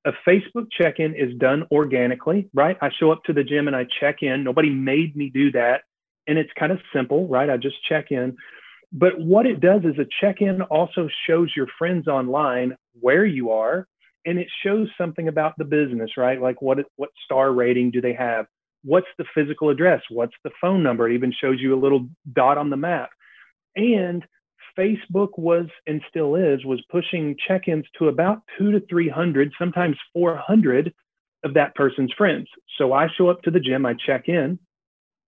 a 0.05 0.11
Facebook 0.27 0.67
check 0.71 0.99
in 0.99 1.15
is 1.15 1.33
done 1.37 1.63
organically, 1.71 2.49
right? 2.53 2.77
I 2.81 2.89
show 2.99 3.11
up 3.11 3.23
to 3.25 3.33
the 3.33 3.43
gym 3.43 3.67
and 3.67 3.75
I 3.75 3.85
check 3.99 4.17
in. 4.21 4.43
Nobody 4.43 4.69
made 4.69 5.15
me 5.15 5.29
do 5.33 5.51
that. 5.53 5.81
And 6.27 6.37
it's 6.37 6.51
kind 6.57 6.71
of 6.71 6.79
simple, 6.93 7.27
right? 7.27 7.49
I 7.49 7.57
just 7.57 7.75
check 7.87 8.11
in. 8.11 8.35
But 8.91 9.19
what 9.19 9.45
it 9.45 9.59
does 9.59 9.81
is 9.83 9.97
a 9.97 10.07
check 10.21 10.41
in 10.41 10.61
also 10.63 11.09
shows 11.27 11.51
your 11.55 11.67
friends 11.77 12.07
online 12.07 12.75
where 12.99 13.25
you 13.25 13.51
are 13.51 13.87
and 14.25 14.37
it 14.37 14.47
shows 14.63 14.87
something 14.97 15.27
about 15.27 15.53
the 15.57 15.65
business, 15.65 16.11
right? 16.17 16.41
Like 16.41 16.61
what, 16.61 16.77
what 16.95 17.09
star 17.25 17.51
rating 17.51 17.91
do 17.91 18.01
they 18.01 18.13
have? 18.13 18.45
What's 18.83 19.07
the 19.17 19.25
physical 19.33 19.69
address? 19.69 20.01
What's 20.09 20.35
the 20.43 20.51
phone 20.61 20.83
number? 20.83 21.09
It 21.09 21.15
even 21.15 21.33
shows 21.33 21.59
you 21.59 21.73
a 21.73 21.79
little 21.79 22.07
dot 22.33 22.57
on 22.57 22.69
the 22.69 22.77
map. 22.77 23.09
And 23.75 24.23
Facebook 24.77 25.37
was 25.37 25.67
and 25.87 26.01
still 26.09 26.35
is 26.35 26.65
was 26.65 26.83
pushing 26.89 27.35
check-ins 27.47 27.85
to 27.99 28.07
about 28.07 28.41
two 28.57 28.71
to 28.71 28.79
three 28.89 29.09
hundred, 29.09 29.51
sometimes 29.59 29.97
four 30.13 30.35
hundred 30.35 30.93
of 31.43 31.53
that 31.55 31.75
person's 31.75 32.11
friends. 32.17 32.47
So 32.77 32.93
I 32.93 33.07
show 33.15 33.29
up 33.29 33.41
to 33.43 33.51
the 33.51 33.59
gym, 33.59 33.85
I 33.85 33.93
check 33.93 34.29
in, 34.29 34.57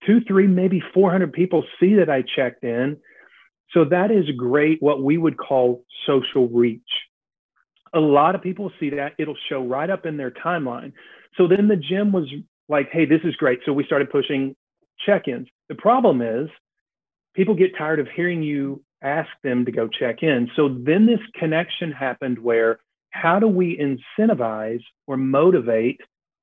two, 0.05 0.21
three, 0.27 0.47
maybe 0.47 0.81
four 0.93 1.11
hundred 1.11 1.33
people 1.33 1.63
see 1.79 1.95
that 1.95 2.09
I 2.09 2.23
checked 2.35 2.63
in. 2.63 2.97
So 3.71 3.85
that 3.85 4.11
is 4.11 4.25
great, 4.37 4.81
what 4.81 5.03
we 5.03 5.17
would 5.17 5.37
call 5.37 5.83
social 6.05 6.47
reach. 6.47 6.81
A 7.93 7.99
lot 7.99 8.35
of 8.35 8.41
people 8.41 8.71
see 8.79 8.91
that 8.91 9.13
it'll 9.17 9.37
show 9.49 9.63
right 9.63 9.89
up 9.89 10.05
in 10.05 10.17
their 10.17 10.31
timeline. 10.31 10.93
So 11.35 11.47
then 11.47 11.67
the 11.67 11.75
gym 11.75 12.11
was 12.11 12.31
like, 12.69 12.89
hey, 12.91 13.05
this 13.05 13.21
is 13.23 13.35
great. 13.35 13.59
So 13.65 13.73
we 13.73 13.83
started 13.83 14.09
pushing 14.09 14.55
check-ins. 15.05 15.47
The 15.69 15.75
problem 15.75 16.21
is 16.21 16.49
people 17.35 17.55
get 17.55 17.77
tired 17.77 17.99
of 17.99 18.07
hearing 18.15 18.41
you 18.41 18.83
ask 19.05 19.29
them 19.43 19.65
to 19.65 19.71
go 19.71 19.87
check 19.87 20.23
in. 20.23 20.49
So 20.55 20.67
then 20.69 21.05
this 21.05 21.19
connection 21.35 21.91
happened 21.91 22.39
where 22.39 22.79
how 23.11 23.39
do 23.39 23.47
we 23.47 23.77
incentivize 23.77 24.81
or 25.07 25.15
motivate 25.15 26.01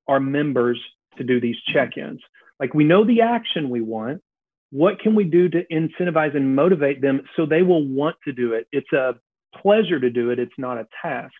our 0.08 0.20
members 0.20 0.80
to 1.18 1.24
do 1.24 1.40
these 1.40 1.56
check 1.72 1.96
ins? 1.98 2.20
Like 2.60 2.72
we 2.72 2.84
know 2.84 3.04
the 3.04 3.20
action 3.20 3.68
we 3.68 3.80
want. 3.80 4.22
What 4.70 5.00
can 5.00 5.14
we 5.14 5.24
do 5.24 5.48
to 5.50 5.66
incentivize 5.66 6.34
and 6.34 6.56
motivate 6.56 7.02
them 7.02 7.22
so 7.36 7.44
they 7.44 7.62
will 7.62 7.86
want 7.86 8.16
to 8.24 8.32
do 8.32 8.54
it? 8.54 8.66
It's 8.72 8.92
a 8.92 9.16
pleasure 9.60 10.00
to 10.00 10.08
do 10.08 10.30
it, 10.30 10.38
it's 10.38 10.52
not 10.56 10.78
a 10.78 10.86
task. 11.02 11.34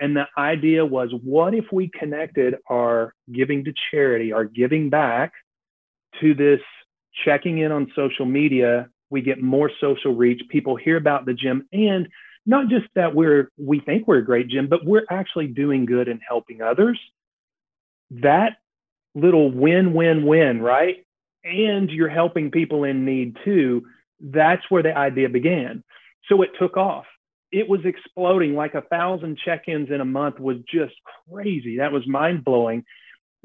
And 0.00 0.16
the 0.16 0.26
idea 0.36 0.86
was 0.86 1.10
what 1.24 1.54
if 1.54 1.64
we 1.72 1.90
connected 1.98 2.54
our 2.70 3.14
giving 3.32 3.64
to 3.64 3.72
charity, 3.90 4.32
our 4.32 4.44
giving 4.44 4.90
back 4.90 5.32
to 6.20 6.34
this 6.34 6.60
checking 7.24 7.58
in 7.58 7.72
on 7.72 7.90
social 7.96 8.26
media 8.26 8.88
we 9.10 9.22
get 9.22 9.40
more 9.40 9.70
social 9.80 10.14
reach. 10.14 10.42
People 10.48 10.76
hear 10.76 10.96
about 10.96 11.26
the 11.26 11.34
gym 11.34 11.66
and 11.72 12.08
not 12.48 12.68
just 12.68 12.86
that 12.94 13.14
we're 13.14 13.50
we 13.58 13.78
think 13.80 14.08
we're 14.08 14.18
a 14.18 14.24
great 14.24 14.48
gym, 14.48 14.68
but 14.68 14.84
we're 14.84 15.04
actually 15.10 15.48
doing 15.48 15.84
good 15.84 16.08
and 16.08 16.20
helping 16.26 16.62
others. 16.62 16.98
That 18.10 18.56
little 19.14 19.50
win 19.50 19.92
win 19.92 20.24
win, 20.26 20.62
right? 20.62 21.04
And 21.44 21.90
you're 21.90 22.08
helping 22.08 22.50
people 22.50 22.84
in 22.84 23.04
need 23.04 23.36
too. 23.44 23.84
That's 24.18 24.62
where 24.70 24.82
the 24.82 24.96
idea 24.96 25.28
began. 25.28 25.84
So 26.28 26.40
it 26.42 26.50
took 26.58 26.76
off. 26.78 27.04
It 27.52 27.68
was 27.68 27.80
exploding 27.84 28.54
like 28.54 28.74
a 28.74 28.82
thousand 28.82 29.38
check-ins 29.44 29.90
in 29.90 30.00
a 30.00 30.04
month 30.04 30.38
was 30.38 30.56
just 30.70 30.94
crazy. 31.30 31.78
That 31.78 31.92
was 31.92 32.06
mind 32.06 32.44
blowing. 32.44 32.84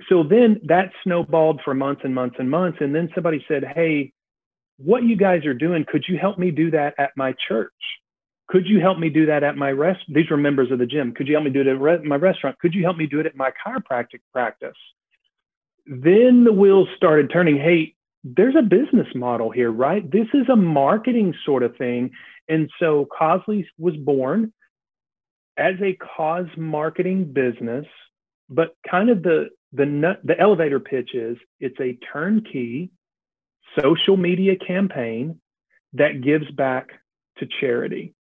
So 0.07 0.23
then 0.23 0.59
that 0.65 0.91
snowballed 1.03 1.61
for 1.63 1.73
months 1.73 2.01
and 2.03 2.15
months 2.15 2.37
and 2.39 2.49
months. 2.49 2.79
And 2.81 2.95
then 2.95 3.09
somebody 3.13 3.43
said, 3.47 3.63
Hey, 3.63 4.13
what 4.83 5.03
you 5.03 5.15
guys 5.15 5.45
are 5.45 5.53
doing, 5.53 5.85
could 5.87 6.05
you 6.07 6.17
help 6.17 6.37
me 6.37 6.51
do 6.51 6.71
that 6.71 6.93
at 6.97 7.11
my 7.15 7.33
church? 7.47 7.71
Could 8.47 8.67
you 8.67 8.81
help 8.81 8.99
me 8.99 9.09
do 9.09 9.25
that 9.27 9.43
at 9.43 9.55
my 9.55 9.71
rest? 9.71 10.01
These 10.09 10.29
were 10.29 10.37
members 10.37 10.71
of 10.71 10.79
the 10.79 10.85
gym. 10.85 11.13
Could 11.13 11.27
you 11.27 11.35
help 11.35 11.45
me 11.45 11.51
do 11.51 11.61
it 11.61 11.67
at 11.67 11.79
re- 11.79 12.03
my 12.03 12.17
restaurant? 12.17 12.59
Could 12.59 12.73
you 12.73 12.83
help 12.83 12.97
me 12.97 13.07
do 13.07 13.19
it 13.19 13.25
at 13.25 13.35
my 13.35 13.51
chiropractic 13.65 14.19
practice? 14.31 14.75
Then 15.85 16.43
the 16.43 16.53
wheels 16.53 16.87
started 16.97 17.31
turning. 17.31 17.57
Hey, 17.57 17.95
there's 18.23 18.55
a 18.55 18.61
business 18.61 19.07
model 19.15 19.49
here, 19.49 19.71
right? 19.71 20.09
This 20.09 20.27
is 20.33 20.47
a 20.49 20.55
marketing 20.55 21.33
sort 21.45 21.63
of 21.63 21.75
thing. 21.77 22.11
And 22.47 22.69
so 22.79 23.07
Causely 23.17 23.65
was 23.77 23.95
born 23.95 24.53
as 25.57 25.75
a 25.81 25.93
cause 25.93 26.47
marketing 26.57 27.31
business, 27.31 27.85
but 28.49 28.75
kind 28.89 29.09
of 29.09 29.23
the 29.23 29.49
the 29.71 30.17
the 30.23 30.39
elevator 30.39 30.79
pitch 30.79 31.11
is 31.13 31.37
it's 31.59 31.79
a 31.79 31.97
turnkey 32.11 32.91
social 33.81 34.17
media 34.17 34.55
campaign 34.55 35.39
that 35.93 36.21
gives 36.21 36.49
back 36.51 36.89
to 37.37 37.47
charity. 37.59 38.13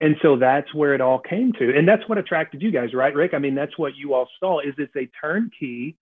And 0.00 0.16
so 0.22 0.36
that's 0.36 0.72
where 0.74 0.94
it 0.94 1.00
all 1.00 1.18
came 1.18 1.52
to. 1.54 1.76
And 1.76 1.88
that's 1.88 2.08
what 2.08 2.18
attracted 2.18 2.62
you 2.62 2.70
guys, 2.70 2.94
right, 2.94 3.14
Rick? 3.14 3.34
I 3.34 3.38
mean, 3.38 3.54
that's 3.54 3.76
what 3.76 3.96
you 3.96 4.14
all 4.14 4.28
saw 4.38 4.60
is 4.60 4.74
it's 4.78 4.94
a 4.96 5.08
turnkey 5.20 5.96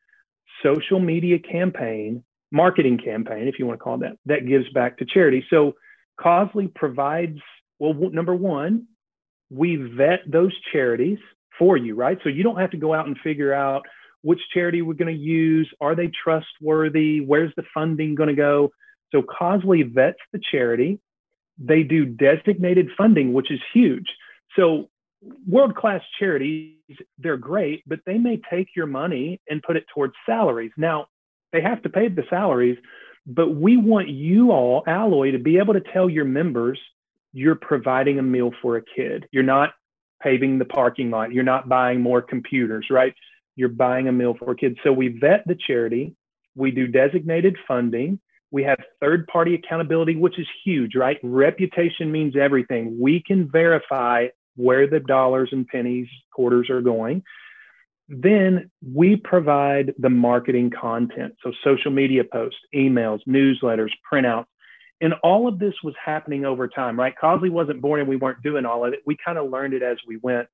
social 0.62 1.00
media 1.00 1.38
campaign, 1.38 2.22
marketing 2.50 2.98
campaign, 2.98 3.48
if 3.48 3.58
you 3.58 3.66
want 3.66 3.78
to 3.78 3.82
call 3.82 3.94
it 3.94 4.00
that, 4.00 4.18
that 4.26 4.46
gives 4.46 4.68
back 4.70 4.98
to 4.98 5.04
charity. 5.04 5.44
So 5.50 5.74
Causely 6.20 6.72
provides, 6.74 7.38
well, 7.78 7.94
number 7.94 8.34
one, 8.34 8.86
we 9.50 9.76
vet 9.76 10.20
those 10.26 10.52
charities 10.72 11.18
for 11.58 11.76
you, 11.76 11.94
right? 11.94 12.18
So 12.22 12.28
you 12.28 12.42
don't 12.42 12.58
have 12.58 12.70
to 12.70 12.76
go 12.76 12.94
out 12.94 13.06
and 13.06 13.16
figure 13.22 13.52
out 13.52 13.82
which 14.22 14.40
charity 14.52 14.82
we're 14.82 14.94
going 14.94 15.14
to 15.14 15.20
use. 15.22 15.70
Are 15.80 15.94
they 15.94 16.10
trustworthy? 16.22 17.20
Where's 17.20 17.52
the 17.56 17.64
funding 17.72 18.14
going 18.14 18.28
to 18.28 18.34
go? 18.34 18.72
So 19.12 19.22
Causely 19.22 19.82
vets 19.92 20.18
the 20.32 20.40
charity. 20.50 21.00
They 21.58 21.82
do 21.82 22.04
designated 22.04 22.88
funding, 22.96 23.32
which 23.32 23.50
is 23.50 23.60
huge. 23.72 24.06
So 24.56 24.88
world 25.48 25.74
class 25.74 26.02
charities, 26.18 26.74
they're 27.18 27.36
great, 27.36 27.82
but 27.86 28.00
they 28.06 28.18
may 28.18 28.40
take 28.50 28.68
your 28.76 28.86
money 28.86 29.40
and 29.48 29.62
put 29.62 29.76
it 29.76 29.84
towards 29.94 30.14
salaries. 30.26 30.72
Now, 30.76 31.06
they 31.52 31.60
have 31.60 31.82
to 31.82 31.88
pay 31.88 32.08
the 32.08 32.24
salaries, 32.28 32.78
but 33.26 33.54
we 33.54 33.76
want 33.76 34.08
you 34.08 34.52
all, 34.52 34.82
Alloy, 34.86 35.32
to 35.32 35.38
be 35.38 35.58
able 35.58 35.74
to 35.74 35.80
tell 35.80 36.10
your 36.10 36.24
members 36.24 36.78
you're 37.32 37.54
providing 37.54 38.18
a 38.18 38.22
meal 38.22 38.50
for 38.62 38.76
a 38.76 38.82
kid. 38.82 39.26
You're 39.30 39.42
not 39.42 39.74
paving 40.22 40.58
the 40.58 40.64
parking 40.64 41.10
lot. 41.10 41.32
You're 41.32 41.44
not 41.44 41.68
buying 41.68 42.00
more 42.00 42.22
computers, 42.22 42.86
right? 42.90 43.14
You're 43.56 43.68
buying 43.68 44.08
a 44.08 44.12
meal 44.12 44.36
for 44.38 44.54
kids. 44.54 44.76
So 44.82 44.92
we 44.92 45.08
vet 45.08 45.46
the 45.46 45.56
charity. 45.66 46.14
We 46.54 46.70
do 46.70 46.86
designated 46.86 47.56
funding. 47.68 48.20
We 48.50 48.62
have 48.64 48.78
third 49.00 49.26
party 49.26 49.54
accountability, 49.54 50.16
which 50.16 50.38
is 50.38 50.46
huge, 50.64 50.94
right? 50.94 51.18
Reputation 51.22 52.12
means 52.12 52.36
everything. 52.36 52.98
We 53.00 53.22
can 53.26 53.50
verify 53.50 54.28
where 54.56 54.86
the 54.88 55.00
dollars 55.00 55.50
and 55.52 55.66
pennies, 55.66 56.08
quarters 56.32 56.70
are 56.70 56.80
going. 56.80 57.22
Then 58.08 58.70
we 58.94 59.16
provide 59.16 59.94
the 59.98 60.10
marketing 60.10 60.70
content. 60.70 61.34
So 61.42 61.52
social 61.64 61.90
media 61.90 62.22
posts, 62.24 62.60
emails, 62.74 63.20
newsletters, 63.28 63.90
printouts. 64.10 64.46
And 65.00 65.12
all 65.22 65.46
of 65.48 65.58
this 65.58 65.74
was 65.82 65.94
happening 66.02 66.44
over 66.44 66.68
time, 66.68 66.98
right? 66.98 67.14
Causely 67.20 67.50
wasn't 67.50 67.82
born 67.82 68.00
and 68.00 68.08
we 68.08 68.16
weren't 68.16 68.42
doing 68.42 68.64
all 68.64 68.86
of 68.86 68.94
it. 68.94 69.00
We 69.04 69.16
kind 69.22 69.36
of 69.36 69.50
learned 69.50 69.74
it 69.74 69.82
as 69.82 69.98
we 70.06 70.16
went. 70.18 70.48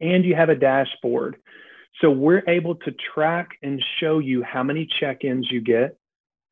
And 0.00 0.24
you 0.24 0.34
have 0.34 0.48
a 0.48 0.56
dashboard. 0.56 1.36
So 2.00 2.10
we're 2.10 2.42
able 2.48 2.74
to 2.76 2.94
track 3.14 3.50
and 3.62 3.80
show 4.00 4.18
you 4.18 4.42
how 4.42 4.62
many 4.62 4.88
check 4.98 5.24
ins 5.24 5.48
you 5.50 5.60
get. 5.60 5.96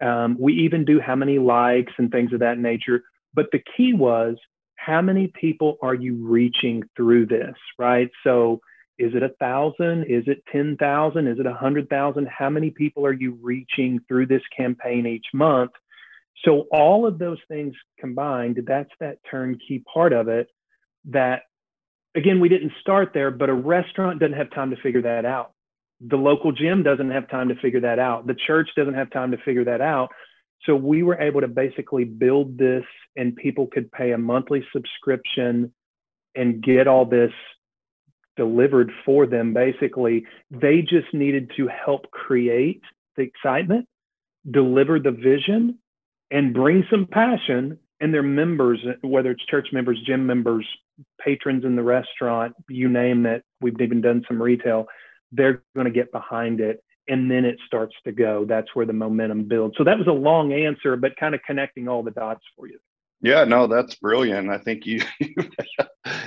Um, 0.01 0.37
we 0.39 0.55
even 0.55 0.85
do 0.85 1.01
how 1.01 1.15
many 1.15 1.39
likes 1.39 1.93
and 1.99 2.11
things 2.11 2.33
of 2.33 2.41
that 2.41 2.59
nature. 2.59 3.03
But 3.35 3.47
the 3.53 3.63
key 3.77 3.93
was 3.93 4.37
how 4.77 5.03
many 5.03 5.29
people 5.29 5.77
are 5.83 5.95
you 5.95 6.15
reaching 6.27 6.83
through 6.97 7.27
this, 7.27 7.55
right? 7.79 8.11
So 8.25 8.61
is 8.99 9.15
it 9.15 9.23
a 9.23 9.31
thousand? 9.41 10.05
Is 10.05 10.25
it 10.27 10.43
10,000? 10.53 11.27
Is 11.27 11.39
it 11.39 11.47
a 11.47 11.55
hundred 11.55 11.89
thousand? 11.89 12.29
How 12.29 12.51
many 12.51 12.71
people 12.71 13.07
are 13.07 13.13
you 13.13 13.39
reaching 13.43 14.01
through 14.09 14.27
this 14.27 14.43
campaign 14.57 15.07
each 15.07 15.27
month? 15.33 15.73
So 16.45 16.67
all 16.73 17.07
of 17.07 17.19
those 17.19 17.39
things 17.49 17.75
combined, 17.99 18.61
that's 18.67 18.91
that 19.01 19.19
turnkey 19.31 19.85
part 19.93 20.13
of 20.13 20.29
it 20.29 20.49
that 21.07 21.43
again, 22.15 22.41
we 22.41 22.49
didn't 22.49 22.73
start 22.81 23.13
there, 23.15 23.31
but 23.31 23.49
a 23.49 23.55
restaurant 23.55 24.19
doesn't 24.21 24.37
have 24.37 24.51
time 24.51 24.71
to 24.71 24.77
figure 24.83 25.03
that 25.03 25.25
out. 25.25 25.53
The 26.01 26.17
local 26.17 26.53
gym 26.53 26.83
doesn't 26.83 27.11
have 27.11 27.29
time 27.29 27.49
to 27.49 27.55
figure 27.57 27.81
that 27.81 27.99
out. 27.99 28.27
The 28.27 28.37
church 28.47 28.71
doesn't 28.77 28.95
have 28.95 29.11
time 29.11 29.31
to 29.33 29.39
figure 29.39 29.65
that 29.65 29.81
out. 29.81 30.11
So 30.65 30.75
we 30.75 31.03
were 31.03 31.19
able 31.19 31.41
to 31.41 31.49
basically 31.49 32.05
build 32.05 32.59
this 32.59 32.85
and 33.17 33.35
people 33.35 33.67
could 33.67 33.91
pay 33.93 34.13
a 34.13 34.19
monthly 34.19 34.65
subscription 34.73 35.73
and 36.35 36.63
get 36.63 36.87
all 36.87 37.05
this 37.05 37.33
delivered 38.37 38.91
for 39.05 39.27
them. 39.27 39.53
Basically, 39.53 40.25
they 40.51 40.81
just 40.83 41.13
needed 41.13 41.51
to 41.57 41.69
help 41.69 42.11
create 42.11 42.83
the 43.17 43.23
excitement, 43.23 43.87
deliver 44.51 44.99
the 44.99 45.11
vision, 45.11 45.79
and 46.31 46.55
bring 46.55 46.85
some 46.91 47.07
passion. 47.07 47.79
And 48.03 48.15
their 48.15 48.23
members, 48.23 48.79
whether 49.03 49.33
it's 49.33 49.45
church 49.45 49.69
members, 49.73 50.01
gym 50.07 50.25
members, 50.27 50.67
patrons 51.23 51.65
in 51.65 51.77
the 51.77 51.83
restaurant, 51.83 52.55
you 52.69 52.89
name 52.89 53.27
it, 53.27 53.45
we've 53.61 53.79
even 53.79 54.01
done 54.01 54.25
some 54.27 54.41
retail, 54.41 54.87
they're 55.33 55.63
going 55.75 55.87
to 55.87 55.93
get 55.93 56.13
behind 56.13 56.61
it 56.61 56.83
and 57.09 57.31
then 57.31 57.45
it 57.45 57.59
starts 57.67 57.95
to 58.05 58.13
go. 58.13 58.45
That's 58.49 58.69
where 58.75 58.87
the 58.87 58.93
momentum 58.93 59.45
builds. 59.45 59.77
So 59.77 59.85
that 59.85 59.99
was 59.99 60.07
a 60.07 60.13
long 60.13 60.53
answer, 60.53 60.97
but 60.97 61.17
kind 61.17 61.35
of 61.35 61.41
connecting 61.47 61.89
all 61.89 62.03
the 62.03 62.13
dots 62.13 62.45
for 62.57 62.69
you. 62.69 62.79
Yeah, 63.23 63.45
no, 63.45 63.67
that's 63.67 63.97
brilliant. 63.97 64.51
I 64.51 64.59
think 64.59 64.87
you 64.87 65.03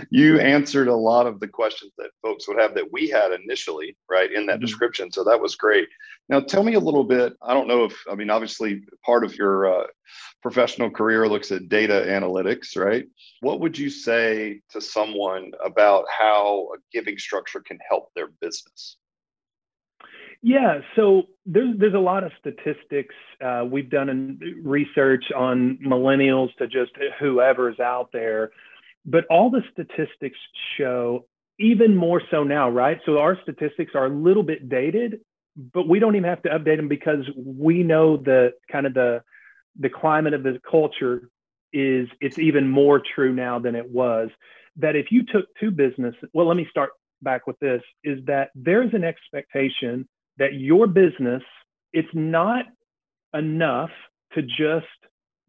you 0.10 0.40
answered 0.40 0.88
a 0.88 0.96
lot 0.96 1.26
of 1.26 1.40
the 1.40 1.48
questions 1.48 1.92
that 1.98 2.12
folks 2.22 2.48
would 2.48 2.60
have 2.60 2.76
that 2.76 2.92
we 2.92 3.10
had 3.10 3.32
initially, 3.32 3.98
right, 4.10 4.32
in 4.32 4.46
that 4.46 4.54
mm-hmm. 4.56 4.66
description. 4.66 5.12
So 5.12 5.24
that 5.24 5.40
was 5.40 5.56
great. 5.56 5.88
Now, 6.30 6.40
tell 6.40 6.64
me 6.64 6.76
a 6.76 6.80
little 6.80 7.04
bit. 7.04 7.34
I 7.42 7.54
don't 7.54 7.68
know 7.68 7.86
if 7.86 7.96
I 8.10 8.16
mean, 8.16 8.30
obviously, 8.30 8.84
part 9.04 9.24
of 9.24 9.36
your 9.36 9.82
uh, 9.82 9.88
professional 10.42 10.92
career 10.92 11.28
looks 11.28 11.52
at 11.52 11.70
data 11.70 12.06
analytics, 12.08 12.78
right? 12.78 13.06
What 13.42 13.60
would 13.60 13.78
you 13.78 13.90
say 13.90 14.62
to 14.72 14.80
someone 14.80 15.52
about 15.66 16.06
how 16.10 16.70
a 16.76 16.78
giving 16.92 17.18
structure 17.18 17.62
can 17.62 17.80
help 17.90 18.10
their 18.16 18.30
business? 18.40 18.98
Yeah, 20.46 20.80
so 20.98 21.24
there's 21.46 21.78
there's 21.80 21.94
a 21.94 22.00
lot 22.00 22.26
of 22.26 22.34
statistics. 22.38 23.16
Uh, 23.44 23.64
we've 23.66 23.90
done 23.90 24.38
research 24.62 25.24
on 25.34 25.80
millennials 25.86 26.54
to 26.58 26.68
just 26.68 26.92
whoever's 27.18 27.80
out 27.80 28.10
there, 28.12 28.52
but 29.06 29.26
all 29.30 29.50
the 29.50 29.62
statistics 29.72 30.38
show 30.78 31.26
even 31.60 31.96
more 31.96 32.22
so 32.30 32.44
now, 32.44 32.70
right? 32.70 33.00
So 33.06 33.20
our 33.20 33.40
statistics 33.42 33.94
are 33.96 34.08
a 34.08 34.10
little 34.10 34.44
bit 34.44 34.68
dated, 34.68 35.22
but 35.74 35.88
we 35.88 36.00
don't 36.00 36.18
even 36.18 36.28
have 36.28 36.44
to 36.44 36.50
update 36.50 36.76
them 36.76 36.90
because 36.90 37.24
we 37.38 37.82
know 37.82 38.18
the 38.18 38.52
kind 38.70 38.86
of 38.86 38.94
the 38.94 39.24
the 39.80 39.90
climate 39.90 40.34
of 40.34 40.44
the 40.44 40.60
culture 40.70 41.30
is 41.72 42.10
it's 42.20 42.38
even 42.38 42.68
more 42.68 43.02
true 43.16 43.32
now 43.34 43.60
than 43.60 43.76
it 43.76 43.90
was. 43.90 44.30
That 44.76 44.98
if 44.98 45.10
you 45.10 45.24
took 45.24 45.46
two 45.58 45.72
businesses, 45.72 46.30
well, 46.34 46.48
let 46.48 46.58
me 46.58 46.68
start 46.70 46.90
back 47.22 47.48
with 47.48 47.58
this: 47.60 47.82
is 48.04 48.20
that 48.26 48.50
there's 48.56 48.94
an 48.94 49.06
expectation 49.06 50.06
that 50.38 50.56
your 50.56 50.88
business, 50.88 51.44
it's 51.92 52.08
not 52.14 52.66
enough 53.34 53.92
to 54.34 54.42
just 54.42 54.88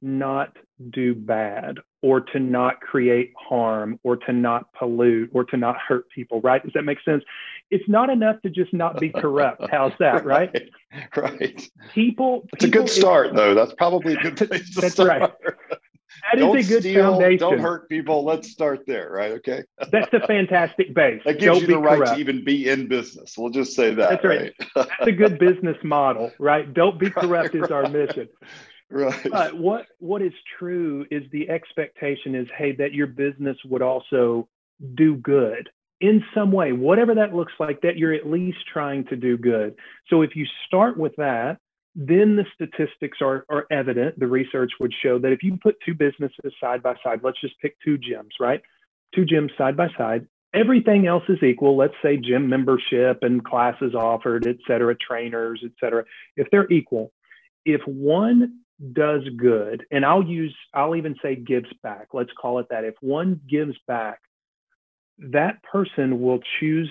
not 0.02 0.56
do 0.90 1.14
bad 1.14 1.78
or 2.02 2.20
to 2.20 2.38
not 2.38 2.80
create 2.80 3.32
harm 3.38 3.98
or 4.02 4.16
to 4.16 4.32
not 4.32 4.70
pollute 4.74 5.30
or 5.32 5.44
to 5.44 5.56
not 5.56 5.76
hurt 5.78 6.04
people, 6.10 6.40
right? 6.42 6.62
Does 6.62 6.72
that 6.74 6.82
make 6.82 6.98
sense? 7.02 7.24
It's 7.70 7.88
not 7.88 8.10
enough 8.10 8.40
to 8.42 8.50
just 8.50 8.74
not 8.74 9.00
be 9.00 9.08
corrupt. 9.08 9.62
How's 9.70 9.92
that, 10.00 10.26
right? 10.26 10.50
right? 10.52 11.16
Right. 11.16 11.70
People. 11.94 12.46
It's 12.52 12.64
people, 12.64 12.80
a 12.80 12.82
good 12.84 12.90
start, 12.90 13.34
though. 13.34 13.54
That's 13.54 13.72
probably 13.72 14.14
a 14.14 14.16
good 14.20 14.36
place 14.48 14.74
to 14.74 14.82
that's 14.82 14.94
start. 14.94 15.08
Right. 15.08 15.32
That 16.22 16.38
don't 16.38 16.58
is 16.58 16.66
a 16.66 16.74
good 16.74 16.82
steal, 16.82 17.12
foundation. 17.12 17.38
Don't 17.38 17.58
hurt 17.58 17.88
people. 17.88 18.24
Let's 18.24 18.50
start 18.50 18.84
there, 18.86 19.10
right? 19.10 19.32
Okay. 19.32 19.62
That's 19.92 20.12
a 20.12 20.26
fantastic 20.26 20.94
base. 20.94 21.22
That 21.24 21.38
gives 21.38 21.44
don't 21.44 21.60
you 21.62 21.66
the 21.66 21.78
right 21.78 21.98
corrupt. 21.98 22.14
to 22.14 22.20
even 22.20 22.44
be 22.44 22.68
in 22.68 22.88
business. 22.88 23.36
We'll 23.36 23.50
just 23.50 23.74
say 23.74 23.94
that. 23.94 24.10
That's 24.10 24.24
right. 24.24 24.40
right? 24.40 24.66
That's 24.74 25.08
a 25.08 25.12
good 25.12 25.38
business 25.38 25.76
model, 25.82 26.32
right? 26.38 26.72
Don't 26.72 26.98
be 26.98 27.10
corrupt 27.10 27.54
right, 27.54 27.64
is 27.64 27.70
our 27.70 27.88
mission. 27.88 28.28
Right. 28.90 29.28
But 29.30 29.56
what 29.56 29.86
what 29.98 30.22
is 30.22 30.32
true 30.58 31.06
is 31.10 31.22
the 31.32 31.48
expectation 31.50 32.34
is, 32.34 32.46
hey, 32.56 32.72
that 32.76 32.92
your 32.92 33.06
business 33.06 33.56
would 33.64 33.82
also 33.82 34.48
do 34.94 35.16
good 35.16 35.70
in 36.00 36.22
some 36.34 36.52
way, 36.52 36.72
whatever 36.72 37.14
that 37.14 37.34
looks 37.34 37.52
like, 37.58 37.80
that 37.80 37.96
you're 37.96 38.12
at 38.12 38.26
least 38.26 38.58
trying 38.70 39.04
to 39.06 39.16
do 39.16 39.38
good. 39.38 39.74
So 40.10 40.22
if 40.22 40.36
you 40.36 40.44
start 40.66 40.98
with 40.98 41.16
that, 41.16 41.58
then 41.94 42.36
the 42.36 42.44
statistics 42.54 43.18
are, 43.20 43.44
are 43.48 43.66
evident. 43.70 44.18
The 44.18 44.26
research 44.26 44.72
would 44.80 44.92
show 45.02 45.18
that 45.18 45.32
if 45.32 45.42
you 45.42 45.56
put 45.62 45.76
two 45.84 45.94
businesses 45.94 46.52
side 46.60 46.82
by 46.82 46.96
side, 47.04 47.20
let's 47.22 47.40
just 47.40 47.58
pick 47.60 47.76
two 47.84 47.98
gyms, 47.98 48.32
right? 48.40 48.62
Two 49.14 49.24
gyms 49.24 49.56
side 49.56 49.76
by 49.76 49.88
side, 49.96 50.26
everything 50.52 51.06
else 51.06 51.22
is 51.28 51.42
equal. 51.42 51.76
Let's 51.76 51.94
say 52.02 52.16
gym 52.16 52.48
membership 52.48 53.18
and 53.22 53.44
classes 53.44 53.94
offered, 53.94 54.46
et 54.46 54.56
cetera, 54.66 54.96
trainers, 54.96 55.62
et 55.64 55.70
cetera. 55.78 56.04
If 56.36 56.48
they're 56.50 56.70
equal, 56.70 57.12
if 57.64 57.80
one 57.86 58.60
does 58.92 59.22
good, 59.36 59.86
and 59.92 60.04
I'll 60.04 60.24
use, 60.24 60.54
I'll 60.74 60.96
even 60.96 61.14
say 61.22 61.36
gives 61.36 61.72
back, 61.82 62.08
let's 62.12 62.32
call 62.40 62.58
it 62.58 62.66
that. 62.70 62.84
If 62.84 62.96
one 63.00 63.40
gives 63.48 63.76
back, 63.86 64.18
that 65.18 65.62
person 65.62 66.20
will 66.20 66.40
choose 66.58 66.90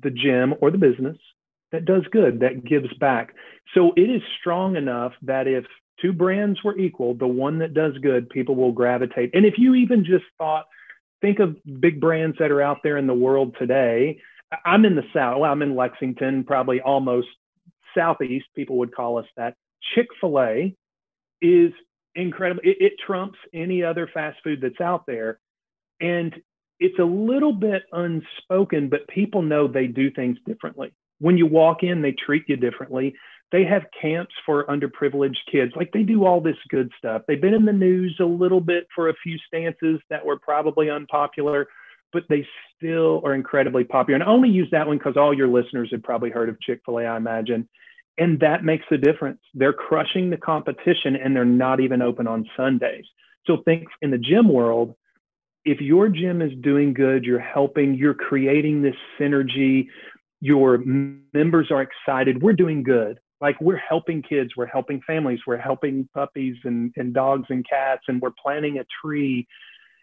the 0.00 0.10
gym 0.10 0.54
or 0.60 0.70
the 0.70 0.78
business 0.78 1.16
that 1.74 1.84
does 1.84 2.04
good, 2.12 2.38
that 2.40 2.64
gives 2.64 2.92
back. 3.00 3.34
So 3.74 3.92
it 3.96 4.08
is 4.08 4.22
strong 4.40 4.76
enough 4.76 5.12
that 5.22 5.48
if 5.48 5.64
two 6.00 6.12
brands 6.12 6.62
were 6.62 6.78
equal, 6.78 7.14
the 7.14 7.26
one 7.26 7.58
that 7.58 7.74
does 7.74 7.98
good, 8.00 8.30
people 8.30 8.54
will 8.54 8.70
gravitate. 8.70 9.30
And 9.34 9.44
if 9.44 9.54
you 9.58 9.74
even 9.74 10.04
just 10.04 10.24
thought, 10.38 10.66
think 11.20 11.40
of 11.40 11.56
big 11.80 12.00
brands 12.00 12.36
that 12.38 12.52
are 12.52 12.62
out 12.62 12.78
there 12.84 12.96
in 12.96 13.08
the 13.08 13.14
world 13.14 13.56
today. 13.58 14.20
I'm 14.64 14.84
in 14.84 14.94
the 14.94 15.02
South, 15.12 15.40
well, 15.40 15.50
I'm 15.50 15.62
in 15.62 15.74
Lexington, 15.74 16.44
probably 16.44 16.80
almost 16.80 17.26
Southeast, 17.96 18.46
people 18.54 18.78
would 18.78 18.94
call 18.94 19.18
us 19.18 19.26
that. 19.36 19.56
Chick 19.94 20.06
fil 20.20 20.38
A 20.40 20.76
is 21.42 21.72
incredible. 22.14 22.62
It, 22.62 22.76
it 22.80 22.92
trumps 23.04 23.38
any 23.52 23.82
other 23.82 24.08
fast 24.14 24.38
food 24.44 24.60
that's 24.62 24.80
out 24.80 25.06
there. 25.06 25.40
And 26.00 26.34
it's 26.78 26.98
a 27.00 27.04
little 27.04 27.52
bit 27.52 27.82
unspoken, 27.90 28.90
but 28.90 29.08
people 29.08 29.42
know 29.42 29.66
they 29.66 29.88
do 29.88 30.12
things 30.12 30.38
differently 30.46 30.92
when 31.20 31.36
you 31.36 31.46
walk 31.46 31.82
in, 31.82 32.02
they 32.02 32.12
treat 32.12 32.44
you 32.48 32.56
differently. 32.56 33.14
They 33.52 33.64
have 33.64 33.84
camps 34.00 34.34
for 34.44 34.66
underprivileged 34.66 35.38
kids. 35.50 35.72
Like 35.76 35.92
they 35.92 36.02
do 36.02 36.24
all 36.24 36.40
this 36.40 36.56
good 36.70 36.90
stuff. 36.98 37.22
They've 37.28 37.40
been 37.40 37.54
in 37.54 37.64
the 37.64 37.72
news 37.72 38.16
a 38.20 38.24
little 38.24 38.60
bit 38.60 38.86
for 38.94 39.08
a 39.08 39.14
few 39.22 39.38
stances 39.46 40.00
that 40.10 40.24
were 40.24 40.38
probably 40.38 40.90
unpopular, 40.90 41.68
but 42.12 42.24
they 42.28 42.46
still 42.76 43.22
are 43.24 43.34
incredibly 43.34 43.84
popular. 43.84 44.16
And 44.16 44.24
I 44.24 44.32
only 44.32 44.48
use 44.48 44.68
that 44.72 44.86
one 44.86 44.98
because 44.98 45.16
all 45.16 45.32
your 45.32 45.48
listeners 45.48 45.90
have 45.92 46.02
probably 46.02 46.30
heard 46.30 46.48
of 46.48 46.60
Chick 46.60 46.80
fil 46.84 46.98
A, 46.98 47.04
I 47.04 47.16
imagine. 47.16 47.68
And 48.18 48.40
that 48.40 48.64
makes 48.64 48.86
a 48.90 48.96
difference. 48.96 49.40
They're 49.54 49.72
crushing 49.72 50.30
the 50.30 50.36
competition 50.36 51.16
and 51.16 51.34
they're 51.34 51.44
not 51.44 51.80
even 51.80 52.02
open 52.02 52.26
on 52.26 52.48
Sundays. 52.56 53.04
So 53.46 53.58
think 53.64 53.86
in 54.02 54.10
the 54.10 54.18
gym 54.18 54.48
world, 54.48 54.94
if 55.64 55.80
your 55.80 56.08
gym 56.08 56.42
is 56.42 56.52
doing 56.60 56.92
good, 56.92 57.24
you're 57.24 57.38
helping, 57.38 57.94
you're 57.94 58.14
creating 58.14 58.82
this 58.82 58.96
synergy, 59.18 59.88
your 60.44 60.76
members 61.32 61.70
are 61.70 61.80
excited, 61.80 62.42
we're 62.42 62.52
doing 62.52 62.82
good. 62.82 63.18
Like 63.40 63.58
we're 63.62 63.78
helping 63.78 64.22
kids, 64.22 64.50
we're 64.54 64.66
helping 64.66 65.00
families, 65.06 65.40
we're 65.46 65.56
helping 65.56 66.06
puppies 66.12 66.56
and, 66.64 66.92
and 66.96 67.14
dogs 67.14 67.46
and 67.48 67.64
cats, 67.66 68.02
and 68.08 68.20
we're 68.20 68.34
planting 68.42 68.78
a 68.78 68.84
tree. 69.02 69.46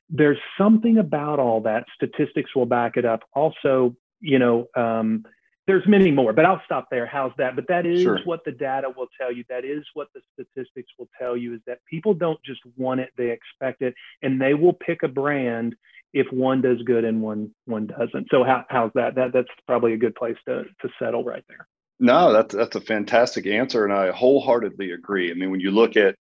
There's 0.10 0.40
something 0.58 0.98
about 0.98 1.38
all 1.38 1.62
that. 1.62 1.86
Statistics 1.94 2.56
will 2.56 2.66
back 2.66 2.98
it 2.98 3.06
up. 3.06 3.22
Also, 3.36 3.96
you 4.20 4.40
know, 4.40 4.66
um, 4.76 5.24
there's 5.72 5.88
many 5.88 6.12
more, 6.12 6.34
but 6.34 6.44
I'll 6.44 6.62
stop 6.66 6.88
there. 6.92 7.06
How's 7.06 7.32
that? 7.38 7.56
But 7.56 7.66
that 7.70 7.86
is 7.86 8.02
sure. 8.02 8.20
what 8.26 8.44
the 8.44 8.52
data 8.52 8.90
will 8.94 9.08
tell 9.18 9.32
you. 9.32 9.46
That 9.48 9.64
is 9.64 9.86
what 9.94 10.10
the 10.14 10.20
statistics 10.34 10.92
will 11.00 11.08
tell 11.18 11.38
you 11.38 11.54
is 11.54 11.62
that 11.66 11.80
people 11.90 12.14
don't 12.14 12.40
just 12.44 12.60
want 12.76 13.00
it, 13.00 13.12
they 13.18 13.30
expect 13.32 13.82
it, 13.82 13.94
and 14.22 14.40
they 14.40 14.54
will 14.54 14.74
pick 14.74 15.02
a 15.04 15.08
brand 15.08 15.76
if 16.14 16.28
one 16.34 16.62
does 16.62 16.82
good 16.82 17.06
and 17.06 17.22
one 17.22 17.52
one 17.68 17.88
doesn't. 17.88 18.28
So 18.30 18.44
how, 18.44 18.66
how's 18.68 18.92
that? 18.96 19.16
That 19.16 19.32
that's 19.32 19.48
probably 19.66 19.94
a 19.94 19.98
good 19.98 20.14
place 20.16 20.36
to 20.46 20.64
to 20.64 20.90
settle 21.00 21.24
right 21.24 21.44
there. 21.48 21.66
No, 22.02 22.34
that's 22.34 22.54
that's 22.54 22.76
a 22.76 22.82
fantastic 22.82 23.48
answer, 23.48 23.86
and 23.86 23.94
I 23.94 24.12
wholeheartedly 24.12 24.92
agree. 24.92 25.32
I 25.32 25.36
mean, 25.36 25.52
when 25.52 25.62
you 25.62 25.72
look 25.72 25.96
at 25.96 26.16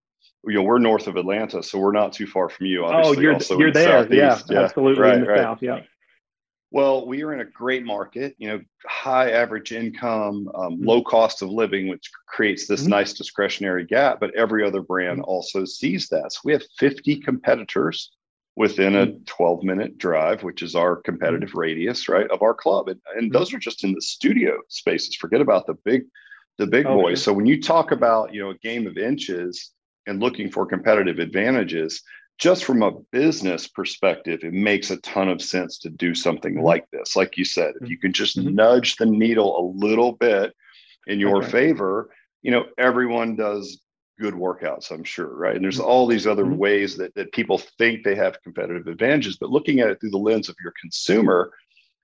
you 0.45 0.55
know, 0.55 0.63
we're 0.63 0.79
north 0.79 1.09
of 1.09 1.17
Atlanta, 1.17 1.61
so 1.61 1.79
we're 1.81 1.91
not 1.91 2.13
too 2.13 2.29
far 2.29 2.49
from 2.49 2.67
you. 2.67 2.85
Oh, 2.85 2.89
obviously, 2.89 3.17
oh, 3.17 3.21
you're 3.21 3.59
you're 3.59 3.73
there, 3.73 4.15
yeah, 4.15 4.41
yeah, 4.49 4.61
absolutely 4.61 5.03
right, 5.03 5.15
in 5.15 5.23
the 5.23 5.27
right. 5.27 5.41
south, 5.41 5.59
yeah. 5.61 5.81
Well, 6.73 7.07
we 7.07 7.23
are 7.25 7.33
in 7.33 7.41
a 7.41 7.45
great 7.45 7.85
market, 7.85 8.37
you 8.39 8.49
know, 8.49 8.61
high 8.87 9.33
average 9.33 9.73
income, 9.73 10.49
um, 10.55 10.75
mm-hmm. 10.75 10.87
low 10.87 11.03
cost 11.03 11.43
of 11.43 11.51
living, 11.51 11.89
which 11.89 12.11
creates 12.27 12.67
this 12.67 12.83
mm-hmm. 12.83 12.91
nice 12.91 13.13
discretionary 13.13 13.85
gap. 13.85 14.21
But 14.21 14.35
every 14.37 14.65
other 14.65 14.81
brand 14.81 15.21
mm-hmm. 15.21 15.31
also 15.31 15.65
sees 15.65 16.09
that. 16.09 16.33
So 16.33 16.41
we 16.45 16.53
have 16.53 16.63
50 16.79 17.21
competitors 17.21 18.13
within 18.55 18.95
a 18.95 19.07
mm-hmm. 19.07 19.25
12 19.25 19.65
minute 19.65 19.99
drive, 19.99 20.45
which 20.45 20.63
is 20.63 20.77
our 20.77 20.97
competitive 20.97 21.51
mm-hmm. 21.51 21.59
radius, 21.59 22.09
right, 22.09 22.31
of 22.31 22.43
our 22.43 22.55
club. 22.55 22.89
And, 22.89 23.01
and 23.17 23.25
mm-hmm. 23.25 23.39
those 23.39 23.53
are 23.53 23.59
just 23.59 23.83
in 23.83 23.93
the 23.93 24.03
studio 24.03 24.57
spaces. 24.69 25.17
Forget 25.17 25.41
about 25.41 25.67
the 25.67 25.75
big, 25.85 26.03
the 26.59 26.69
big 26.69 26.87
oh, 26.87 26.95
boys. 26.95 27.21
So 27.21 27.33
when 27.33 27.47
you 27.47 27.61
talk 27.61 27.91
about, 27.91 28.33
you 28.33 28.41
know, 28.41 28.51
a 28.51 28.59
game 28.59 28.87
of 28.87 28.97
inches 28.97 29.73
and 30.07 30.21
looking 30.21 30.51
for 30.51 30.67
competitive 30.67 31.19
advantages, 31.19 32.03
just 32.41 32.65
from 32.65 32.83
a 32.83 32.93
business 33.13 33.69
perspective, 33.69 34.41
it 34.43 34.55
makes 34.55 34.91
a 34.91 34.97
ton 35.03 35.29
of 35.29 35.43
sense 35.43 35.79
to 35.79 35.91
do 35.91 36.15
something 36.15 36.55
mm-hmm. 36.55 36.65
like 36.65 36.91
this. 36.91 37.15
Like 37.15 37.37
you 37.37 37.45
said, 37.45 37.75
if 37.81 37.89
you 37.89 37.99
can 37.99 38.15
just 38.15 38.39
mm-hmm. 38.39 38.55
nudge 38.55 38.97
the 38.97 39.07
needle 39.07 39.59
a 39.59 39.65
little 39.79 40.13
bit 40.13 40.55
in 41.07 41.21
your 41.21 41.43
okay. 41.43 41.51
favor, 41.51 42.11
you 42.41 42.51
know, 42.51 42.65
everyone 42.79 43.37
does 43.37 43.83
good 44.19 44.33
workouts, 44.33 44.91
I'm 44.91 45.05
sure, 45.05 45.35
right? 45.35 45.55
And 45.55 45.63
there's 45.63 45.79
mm-hmm. 45.79 45.89
all 45.89 46.07
these 46.07 46.27
other 46.27 46.45
mm-hmm. 46.45 46.57
ways 46.57 46.97
that, 46.97 47.15
that 47.15 47.33
people 47.33 47.59
think 47.59 48.05
they 48.05 48.15
have 48.15 48.43
competitive 48.43 48.87
advantages, 48.87 49.37
but 49.37 49.51
looking 49.51 49.81
at 49.81 49.91
it 49.91 50.01
through 50.01 50.11
the 50.11 50.19
lens 50.19 50.49
of 50.49 50.57
your 50.63 50.73
consumer, 50.81 51.53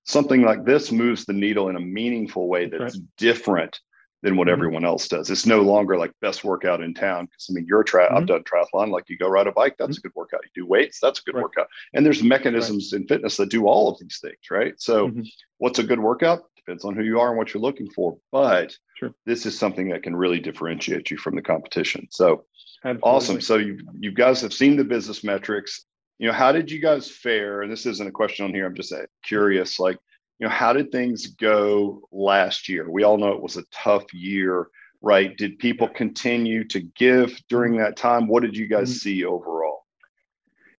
something 0.04 0.42
like 0.42 0.66
this 0.66 0.92
moves 0.92 1.24
the 1.24 1.32
needle 1.32 1.70
in 1.70 1.76
a 1.76 1.80
meaningful 1.80 2.46
way 2.46 2.68
that's 2.68 2.96
right. 2.96 3.06
different 3.16 3.80
than 4.22 4.36
what 4.36 4.46
mm-hmm. 4.46 4.52
everyone 4.52 4.84
else 4.84 5.08
does. 5.08 5.30
It's 5.30 5.46
no 5.46 5.62
longer 5.62 5.96
like 5.96 6.12
best 6.20 6.44
workout 6.44 6.82
in 6.82 6.94
town. 6.94 7.26
Because 7.26 7.48
I 7.50 7.52
mean, 7.52 7.66
you're 7.68 7.82
a 7.82 7.84
tri- 7.84 8.06
mm-hmm. 8.06 8.16
I've 8.16 8.26
done 8.26 8.44
triathlon. 8.44 8.90
Like 8.90 9.08
you 9.08 9.18
go 9.18 9.28
ride 9.28 9.46
a 9.46 9.52
bike, 9.52 9.76
that's 9.78 9.98
mm-hmm. 9.98 10.06
a 10.06 10.08
good 10.08 10.16
workout. 10.16 10.40
You 10.44 10.62
do 10.62 10.66
weights, 10.66 10.98
that's 11.00 11.20
a 11.20 11.22
good 11.22 11.34
right. 11.34 11.42
workout. 11.42 11.68
And 11.94 12.04
there's 12.04 12.22
mechanisms 12.22 12.90
right. 12.92 13.02
in 13.02 13.08
fitness 13.08 13.36
that 13.36 13.50
do 13.50 13.66
all 13.66 13.88
of 13.90 13.98
these 13.98 14.18
things, 14.20 14.38
right? 14.50 14.74
So, 14.80 15.08
mm-hmm. 15.08 15.22
what's 15.58 15.78
a 15.78 15.84
good 15.84 16.00
workout 16.00 16.44
depends 16.56 16.84
on 16.84 16.96
who 16.96 17.04
you 17.04 17.20
are 17.20 17.28
and 17.28 17.38
what 17.38 17.54
you're 17.54 17.62
looking 17.62 17.88
for. 17.90 18.18
But 18.32 18.76
sure. 18.98 19.14
this 19.24 19.46
is 19.46 19.56
something 19.56 19.88
that 19.90 20.02
can 20.02 20.16
really 20.16 20.40
differentiate 20.40 21.10
you 21.10 21.16
from 21.16 21.36
the 21.36 21.42
competition. 21.42 22.08
So, 22.10 22.44
Absolutely. 22.84 23.10
awesome. 23.10 23.40
So 23.40 23.56
you 23.56 23.78
you 23.98 24.12
guys 24.12 24.40
have 24.42 24.52
seen 24.52 24.76
the 24.76 24.84
business 24.84 25.24
metrics. 25.24 25.84
You 26.18 26.28
know, 26.28 26.32
how 26.32 26.52
did 26.52 26.70
you 26.70 26.80
guys 26.80 27.10
fare? 27.10 27.62
And 27.62 27.70
this 27.70 27.84
isn't 27.86 28.06
a 28.06 28.12
question 28.12 28.44
on 28.44 28.54
here. 28.54 28.66
I'm 28.66 28.74
just 28.74 28.92
uh, 28.92 29.06
curious. 29.24 29.78
Like 29.78 29.98
you 30.38 30.46
know, 30.46 30.52
how 30.52 30.72
did 30.72 30.92
things 30.92 31.28
go 31.28 32.02
last 32.12 32.68
year? 32.68 32.90
We 32.90 33.04
all 33.04 33.18
know 33.18 33.32
it 33.32 33.42
was 33.42 33.56
a 33.56 33.64
tough 33.72 34.12
year, 34.12 34.68
right? 35.00 35.36
Did 35.36 35.58
people 35.58 35.88
continue 35.88 36.64
to 36.68 36.80
give 36.80 37.40
during 37.48 37.76
that 37.78 37.96
time? 37.96 38.28
What 38.28 38.42
did 38.42 38.56
you 38.56 38.66
guys 38.66 38.90
mm-hmm. 38.90 38.98
see 38.98 39.24
overall? 39.24 39.84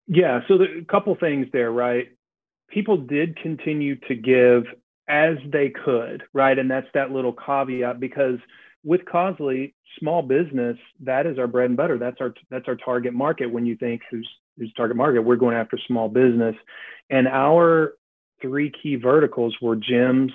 Yeah, 0.08 0.42
so 0.48 0.58
the, 0.58 0.80
a 0.82 0.86
couple 0.86 1.16
things 1.16 1.48
there, 1.52 1.72
right? 1.72 2.10
People 2.70 2.98
did 2.98 3.38
continue 3.38 3.96
to 4.08 4.16
give 4.16 4.64
as 5.10 5.38
they 5.52 5.70
could, 5.70 6.24
right? 6.34 6.58
And 6.58 6.70
that's 6.70 6.88
that 6.94 7.12
little 7.12 7.34
caveat 7.34 8.00
because 8.00 8.40
with 8.84 9.02
Causely, 9.06 9.74
small 10.00 10.22
business, 10.22 10.78
that 11.02 11.26
is 11.26 11.40
our 11.40 11.48
bread 11.48 11.70
and 11.70 11.78
butter. 11.78 11.98
That's 11.98 12.22
our 12.22 12.34
that's 12.50 12.68
our 12.68 12.76
target 12.76 13.14
market. 13.14 13.48
When 13.52 13.66
you 13.66 13.76
think 13.76 14.02
who's 14.10 14.30
who's 14.58 14.72
target 14.74 14.96
market, 14.96 15.22
we're 15.22 15.36
going 15.36 15.58
after 15.58 15.78
small 15.88 16.10
business, 16.10 16.56
and 17.10 17.28
our 17.28 17.94
three 18.42 18.72
key 18.72 18.96
verticals 18.96 19.56
were 19.62 19.76
gyms, 19.76 20.32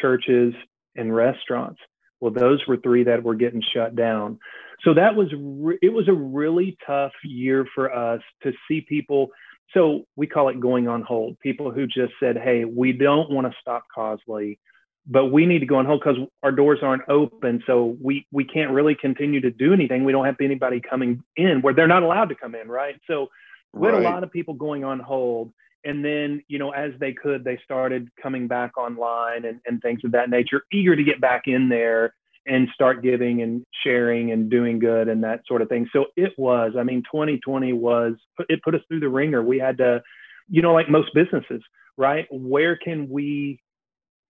churches, 0.00 0.54
and 0.96 1.14
restaurants. 1.14 1.80
Well, 2.20 2.32
those 2.32 2.66
were 2.66 2.78
three 2.78 3.04
that 3.04 3.22
were 3.22 3.34
getting 3.34 3.62
shut 3.74 3.94
down. 3.94 4.38
So 4.82 4.94
that 4.94 5.14
was 5.14 5.28
re- 5.36 5.78
it 5.82 5.92
was 5.92 6.08
a 6.08 6.12
really 6.12 6.76
tough 6.86 7.12
year 7.24 7.66
for 7.74 7.92
us 7.92 8.20
to 8.42 8.52
see 8.68 8.80
people. 8.80 9.30
So 9.74 10.06
we 10.16 10.26
call 10.26 10.48
it 10.48 10.60
going 10.60 10.88
on 10.88 11.02
hold. 11.02 11.38
People 11.40 11.70
who 11.70 11.86
just 11.86 12.12
said, 12.20 12.36
"Hey, 12.36 12.64
we 12.64 12.92
don't 12.92 13.30
want 13.30 13.46
to 13.46 13.56
stop 13.60 13.84
Causely, 13.94 14.58
but 15.06 15.26
we 15.26 15.46
need 15.46 15.60
to 15.60 15.66
go 15.66 15.76
on 15.76 15.86
hold 15.86 16.00
because 16.00 16.18
our 16.42 16.52
doors 16.52 16.80
aren't 16.82 17.02
open. 17.08 17.62
So 17.66 17.96
we 18.00 18.26
we 18.32 18.44
can't 18.44 18.70
really 18.70 18.94
continue 18.94 19.40
to 19.40 19.50
do 19.50 19.72
anything. 19.72 20.04
We 20.04 20.12
don't 20.12 20.26
have 20.26 20.36
anybody 20.40 20.80
coming 20.80 21.22
in 21.36 21.62
where 21.62 21.74
they're 21.74 21.86
not 21.86 22.02
allowed 22.02 22.28
to 22.30 22.34
come 22.34 22.54
in, 22.54 22.68
right? 22.68 23.00
So 23.06 23.28
we 23.72 23.88
had 23.88 23.96
a 23.96 24.00
lot 24.00 24.24
of 24.24 24.32
people 24.32 24.54
going 24.54 24.84
on 24.84 25.00
hold 25.00 25.52
and 25.86 26.04
then 26.04 26.42
you 26.48 26.58
know 26.58 26.70
as 26.70 26.92
they 27.00 27.12
could 27.12 27.44
they 27.44 27.58
started 27.64 28.08
coming 28.22 28.46
back 28.46 28.76
online 28.76 29.44
and, 29.44 29.60
and 29.66 29.80
things 29.80 30.00
of 30.04 30.12
that 30.12 30.28
nature 30.28 30.62
eager 30.72 30.94
to 30.94 31.04
get 31.04 31.20
back 31.20 31.42
in 31.46 31.68
there 31.68 32.14
and 32.48 32.68
start 32.74 33.02
giving 33.02 33.42
and 33.42 33.64
sharing 33.82 34.30
and 34.30 34.50
doing 34.50 34.78
good 34.78 35.08
and 35.08 35.24
that 35.24 35.40
sort 35.48 35.62
of 35.62 35.68
thing. 35.68 35.88
So 35.92 36.06
it 36.16 36.32
was 36.36 36.72
i 36.78 36.82
mean 36.82 37.02
2020 37.10 37.72
was 37.72 38.14
it 38.48 38.62
put 38.62 38.74
us 38.74 38.82
through 38.88 39.00
the 39.00 39.08
ringer. 39.08 39.42
We 39.42 39.58
had 39.58 39.78
to 39.78 40.02
you 40.48 40.60
know 40.60 40.74
like 40.74 40.90
most 40.90 41.14
businesses 41.14 41.62
right? 41.96 42.26
Where 42.30 42.76
can 42.76 43.08
we 43.08 43.60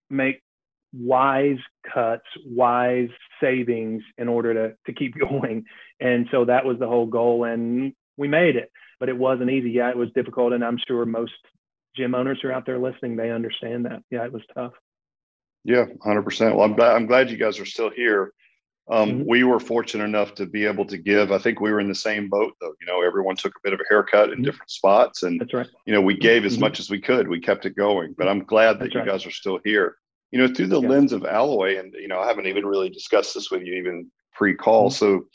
make 0.09 0.41
wise 0.93 1.57
cuts 1.93 2.25
wise 2.45 3.09
savings 3.41 4.03
in 4.17 4.27
order 4.27 4.53
to 4.53 4.75
to 4.85 4.93
keep 4.93 5.15
going? 5.29 5.65
And 5.99 6.27
so 6.31 6.45
that 6.45 6.65
was 6.65 6.79
the 6.79 6.87
whole 6.87 7.07
goal. 7.07 7.43
And 7.43 7.93
we 8.17 8.27
made 8.27 8.55
it 8.55 8.71
but 8.99 9.09
it 9.09 9.17
wasn't 9.17 9.49
easy. 9.49 9.71
Yeah, 9.71 9.89
it 9.89 9.97
was 9.97 10.09
difficult, 10.13 10.53
and 10.53 10.63
I'm 10.63 10.79
sure 10.87 11.05
most 11.05 11.33
gym 11.95 12.15
owners 12.15 12.39
who 12.41 12.49
are 12.49 12.53
out 12.53 12.65
there 12.65 12.79
listening. 12.79 13.15
They 13.15 13.31
understand 13.31 13.85
that. 13.85 14.03
Yeah, 14.09 14.25
it 14.25 14.33
was 14.33 14.43
tough. 14.53 14.73
Yeah, 15.63 15.85
hundred 16.03 16.23
percent. 16.23 16.55
Well, 16.55 16.65
I'm 16.65 16.75
glad 16.75 16.95
I'm 16.95 17.07
glad 17.07 17.29
you 17.29 17.37
guys 17.37 17.59
are 17.59 17.65
still 17.65 17.89
here. 17.89 18.33
Um, 18.89 19.09
mm-hmm. 19.09 19.23
We 19.29 19.43
were 19.43 19.59
fortunate 19.59 20.05
enough 20.05 20.33
to 20.35 20.45
be 20.45 20.65
able 20.65 20.85
to 20.85 20.97
give. 20.97 21.31
I 21.31 21.39
think 21.39 21.59
we 21.59 21.71
were 21.71 21.81
in 21.81 21.89
the 21.89 21.95
same 21.95 22.29
boat, 22.29 22.53
though. 22.61 22.73
You 22.79 22.87
know, 22.87 23.01
everyone 23.01 23.35
took 23.35 23.53
a 23.53 23.59
bit 23.63 23.73
of 23.73 23.81
a 23.81 23.83
haircut 23.89 24.29
in 24.29 24.35
mm-hmm. 24.35 24.43
different 24.43 24.71
spots, 24.71 25.23
and 25.23 25.39
that's 25.41 25.53
right. 25.53 25.67
You 25.85 25.93
know, 25.93 26.01
we 26.01 26.15
gave 26.15 26.45
as 26.45 26.53
mm-hmm. 26.53 26.61
much 26.61 26.79
as 26.79 26.89
we 26.89 27.01
could. 27.01 27.27
We 27.27 27.41
kept 27.41 27.65
it 27.65 27.75
going. 27.75 28.15
But 28.17 28.29
I'm 28.29 28.45
glad 28.45 28.73
that 28.73 28.79
that's 28.79 28.93
you 28.93 29.01
right. 29.01 29.09
guys 29.09 29.25
are 29.25 29.31
still 29.31 29.59
here. 29.63 29.97
You 30.31 30.39
know, 30.39 30.53
through 30.53 30.67
the 30.67 30.81
yeah. 30.81 30.89
lens 30.89 31.13
of 31.13 31.25
Alloy, 31.25 31.79
and 31.79 31.93
you 31.93 32.07
know, 32.07 32.19
I 32.19 32.27
haven't 32.27 32.47
even 32.47 32.65
really 32.65 32.89
discussed 32.89 33.33
this 33.33 33.51
with 33.51 33.63
you 33.63 33.73
even 33.75 34.09
pre-call. 34.33 34.89
Mm-hmm. 34.89 34.95
So 34.95 35.25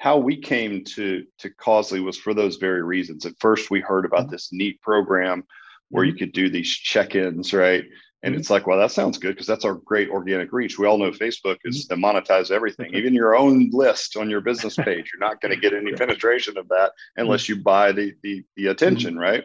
how 0.00 0.16
we 0.16 0.34
came 0.34 0.82
to 0.82 1.24
to 1.38 1.50
Causely 1.50 2.02
was 2.02 2.16
for 2.16 2.32
those 2.32 2.56
very 2.56 2.82
reasons. 2.82 3.26
At 3.26 3.38
first, 3.38 3.70
we 3.70 3.80
heard 3.80 4.06
about 4.06 4.22
mm-hmm. 4.22 4.32
this 4.32 4.48
neat 4.50 4.80
program 4.80 5.44
where 5.90 6.04
you 6.04 6.12
mm-hmm. 6.12 6.20
could 6.20 6.32
do 6.32 6.48
these 6.48 6.70
check-ins, 6.70 7.52
right? 7.52 7.84
And 8.22 8.32
mm-hmm. 8.32 8.40
it's 8.40 8.48
like, 8.48 8.66
well, 8.66 8.78
that 8.78 8.92
sounds 8.92 9.18
good 9.18 9.34
because 9.34 9.46
that's 9.46 9.64
our 9.66 9.74
great 9.74 10.08
organic 10.08 10.52
reach. 10.52 10.78
We 10.78 10.86
all 10.86 10.96
know 10.96 11.10
Facebook 11.10 11.58
is 11.64 11.86
to 11.86 11.96
monetize 11.96 12.50
everything, 12.50 12.94
even 12.94 13.12
your 13.12 13.36
own 13.36 13.68
list 13.72 14.16
on 14.16 14.30
your 14.30 14.40
business 14.40 14.74
page. 14.88 15.10
You're 15.12 15.28
not 15.28 15.42
going 15.42 15.54
to 15.54 15.60
get 15.60 15.74
any 15.74 15.92
penetration 15.92 16.56
of 16.56 16.66
that 16.68 16.92
unless 17.16 17.46
you 17.46 17.56
buy 17.56 17.92
the 17.92 18.14
the, 18.22 18.42
the 18.56 18.68
attention, 18.68 19.18
right? 19.18 19.44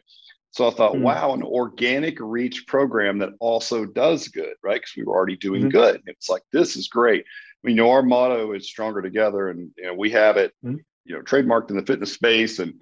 So 0.52 0.70
I 0.70 0.72
thought, 0.72 0.98
wow, 0.98 1.34
an 1.34 1.44
organic 1.44 2.18
reach 2.22 2.66
program 2.66 3.18
that 3.18 3.32
also 3.42 3.84
does 3.84 4.30
good, 4.30 4.54
right? 4.64 4.76
Because 4.76 4.94
we 4.96 5.04
were 5.04 5.14
already 5.14 5.36
doing 5.36 5.68
good. 5.68 6.02
It's 6.06 6.30
like 6.30 6.44
this 6.54 6.78
is 6.78 6.88
great 6.88 7.26
you 7.66 7.76
know, 7.76 7.92
our 7.92 8.04
motto 8.04 8.54
is 8.54 8.68
stronger 8.68 9.02
together, 9.02 9.50
and 9.50 9.72
you 9.78 9.86
know, 9.86 9.94
we 9.94 10.12
have 10.12 10.38
it, 10.38 10.54
mm-hmm. 10.64 10.78
you 11.06 11.16
know, 11.16 11.22
trademarked 11.22 11.70
in 11.70 11.78
the 11.78 11.86
fitness 11.86 12.14
space, 12.14 12.60
and 12.60 12.82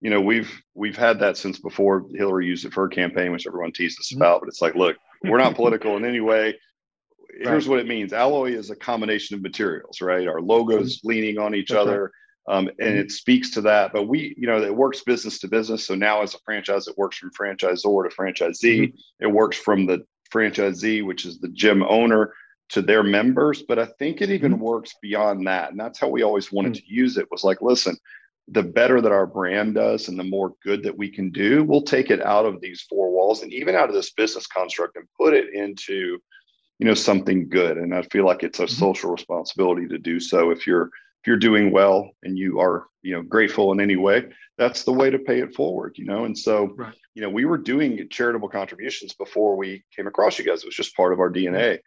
you 0.00 0.10
know, 0.10 0.20
we've 0.20 0.50
we've 0.74 0.96
had 0.96 1.20
that 1.20 1.36
since 1.36 1.58
before 1.58 2.06
Hillary 2.14 2.46
used 2.46 2.64
it 2.64 2.72
for 2.72 2.82
her 2.82 2.88
campaign, 2.88 3.32
which 3.32 3.46
everyone 3.46 3.72
teased 3.72 3.98
us 3.98 4.10
mm-hmm. 4.12 4.22
about. 4.22 4.40
But 4.40 4.48
it's 4.48 4.62
like, 4.62 4.74
look, 4.74 4.96
we're 5.22 5.38
not 5.38 5.54
political 5.56 5.96
in 5.96 6.04
any 6.04 6.20
way. 6.20 6.58
Here's 7.38 7.66
right. 7.66 7.70
what 7.70 7.80
it 7.80 7.88
means: 7.88 8.12
alloy 8.12 8.52
is 8.52 8.70
a 8.70 8.76
combination 8.76 9.36
of 9.36 9.42
materials, 9.42 10.00
right? 10.00 10.26
Our 10.26 10.40
logos 10.40 10.98
mm-hmm. 10.98 11.08
leaning 11.08 11.38
on 11.38 11.54
each 11.54 11.68
That's 11.68 11.80
other. 11.80 12.02
Right. 12.02 12.10
Um, 12.48 12.68
and 12.68 12.78
mm-hmm. 12.78 12.98
it 12.98 13.12
speaks 13.12 13.50
to 13.50 13.60
that. 13.62 13.92
But 13.92 14.08
we, 14.08 14.34
you 14.36 14.46
know, 14.46 14.60
it 14.60 14.74
works 14.74 15.02
business 15.04 15.38
to 15.40 15.48
business. 15.48 15.86
So 15.86 15.94
now 15.94 16.22
as 16.22 16.34
a 16.34 16.38
franchise, 16.44 16.88
it 16.88 16.98
works 16.98 17.18
from 17.18 17.30
franchisor 17.30 18.08
to 18.08 18.16
franchisee. 18.16 18.80
Mm-hmm. 18.80 19.24
It 19.24 19.30
works 19.30 19.56
from 19.56 19.86
the 19.86 20.04
franchisee, 20.32 21.04
which 21.04 21.26
is 21.26 21.38
the 21.38 21.48
gym 21.48 21.82
owner, 21.82 22.32
to 22.70 22.82
their 22.82 23.02
members. 23.02 23.62
But 23.62 23.78
I 23.78 23.86
think 23.98 24.20
it 24.20 24.30
even 24.30 24.52
mm-hmm. 24.52 24.62
works 24.62 24.94
beyond 25.02 25.46
that. 25.46 25.70
And 25.70 25.80
that's 25.80 25.98
how 25.98 26.08
we 26.08 26.22
always 26.22 26.52
wanted 26.52 26.74
mm-hmm. 26.74 26.86
to 26.86 26.94
use 26.94 27.16
it 27.16 27.30
was 27.30 27.44
like, 27.44 27.60
listen, 27.60 27.96
the 28.48 28.62
better 28.62 29.00
that 29.00 29.12
our 29.12 29.26
brand 29.26 29.74
does 29.74 30.08
and 30.08 30.18
the 30.18 30.24
more 30.24 30.54
good 30.64 30.82
that 30.82 30.96
we 30.96 31.08
can 31.08 31.30
do, 31.30 31.62
we'll 31.62 31.82
take 31.82 32.10
it 32.10 32.20
out 32.20 32.46
of 32.46 32.60
these 32.60 32.84
four 32.88 33.10
walls 33.12 33.42
and 33.42 33.52
even 33.52 33.76
out 33.76 33.88
of 33.88 33.94
this 33.94 34.12
business 34.12 34.46
construct 34.46 34.96
and 34.96 35.06
put 35.16 35.34
it 35.34 35.54
into, 35.54 36.18
you 36.78 36.86
know, 36.86 36.94
something 36.94 37.48
good. 37.48 37.76
And 37.76 37.94
I 37.94 38.02
feel 38.02 38.24
like 38.24 38.42
it's 38.42 38.58
a 38.58 38.64
mm-hmm. 38.64 38.74
social 38.74 39.10
responsibility 39.10 39.86
to 39.88 39.98
do 39.98 40.18
so. 40.18 40.50
If 40.50 40.66
you're 40.66 40.90
if 41.22 41.26
you're 41.26 41.36
doing 41.36 41.70
well 41.70 42.10
and 42.22 42.38
you 42.38 42.60
are, 42.60 42.86
you 43.02 43.12
know, 43.12 43.22
grateful 43.22 43.72
in 43.72 43.80
any 43.80 43.96
way, 43.96 44.24
that's 44.56 44.84
the 44.84 44.92
way 44.92 45.10
to 45.10 45.18
pay 45.18 45.40
it 45.40 45.54
forward, 45.54 45.96
you 45.98 46.06
know. 46.06 46.24
And 46.24 46.36
so, 46.36 46.74
right. 46.78 46.94
you 47.14 47.20
know, 47.20 47.28
we 47.28 47.44
were 47.44 47.58
doing 47.58 48.08
charitable 48.10 48.48
contributions 48.48 49.12
before 49.12 49.54
we 49.54 49.84
came 49.94 50.06
across 50.06 50.38
you 50.38 50.46
guys. 50.46 50.62
It 50.62 50.66
was 50.66 50.74
just 50.74 50.96
part 50.96 51.12
of 51.12 51.20
our 51.20 51.30
DNA. 51.30 51.78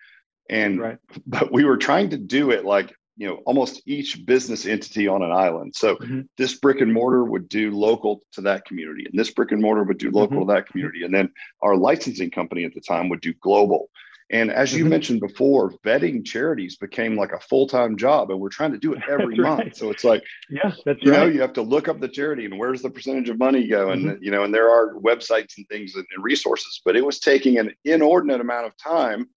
And 0.50 0.80
right. 0.80 0.98
but 1.28 1.52
we 1.52 1.64
were 1.64 1.78
trying 1.78 2.10
to 2.12 2.18
do 2.18 2.52
it 2.52 2.66
like 2.66 2.94
you 3.18 3.28
know 3.28 3.36
almost 3.46 3.82
each 3.86 4.26
business 4.26 4.66
entity 4.66 5.08
on 5.08 5.22
an 5.22 5.32
island 5.32 5.76
so 5.76 5.96
mm-hmm. 5.98 6.22
this 6.38 6.56
brick 6.56 6.82
and 6.82 6.94
mortar 6.94 7.24
would 7.24 7.48
do 7.48 7.72
local 7.72 8.22
to 8.32 8.42
that 8.42 8.66
community 8.66 9.06
and 9.06 9.18
this 9.18 9.32
brick 9.32 9.52
and 9.52 9.62
mortar 9.62 9.84
would 9.84 9.98
do 9.98 10.10
local 10.10 10.38
mm-hmm. 10.38 10.50
to 10.50 10.54
that 10.56 10.68
community 10.68 11.04
and 11.04 11.14
then 11.14 11.32
our 11.62 11.76
licensing 11.76 12.32
company 12.32 12.64
at 12.64 12.74
the 12.74 12.82
time 12.82 13.10
would 13.10 13.22
do 13.22 13.34
global 13.42 13.90
and 14.32 14.50
as 14.52 14.74
you 14.74 14.84
mm-hmm. 14.84 14.90
mentioned 14.90 15.20
before 15.20 15.72
vetting 15.86 16.26
charities 16.26 16.76
became 16.76 17.16
like 17.16 17.34
a 17.34 17.40
full-time 17.40 17.96
job 17.98 18.32
and 18.32 18.40
we're 18.40 18.50
trying 18.50 18.72
to 18.72 18.80
do 18.80 18.94
it 18.94 19.02
every 19.10 19.36
month 19.36 19.60
right. 19.60 19.78
so 19.78 19.92
it's 19.92 20.04
like 20.04 20.24
yeah 20.50 20.74
that's 20.86 21.02
you 21.04 21.12
right. 21.12 21.20
know 21.20 21.26
you 21.26 21.42
have 21.42 21.54
to 21.54 21.62
look 21.62 21.88
up 21.88 22.00
the 22.00 22.08
charity 22.08 22.46
and 22.46 22.58
where's 22.58 22.82
the 22.82 22.90
percentage 22.90 23.30
of 23.30 23.38
money 23.38 23.68
go 23.68 23.92
and 23.92 24.06
mm-hmm. 24.06 24.24
you 24.24 24.32
know 24.32 24.44
and 24.44 24.54
there 24.54 24.70
are 24.70 24.96
websites 24.96 25.58
and 25.58 25.68
things 25.70 25.94
and, 25.96 26.06
and 26.16 26.24
resources 26.24 26.82
but 26.84 26.96
it 26.96 27.06
was 27.06 27.20
taking 27.20 27.60
an 27.60 27.72
inordinate 27.86 28.42
amount 28.42 28.66
of 28.66 28.76
time 28.78 29.28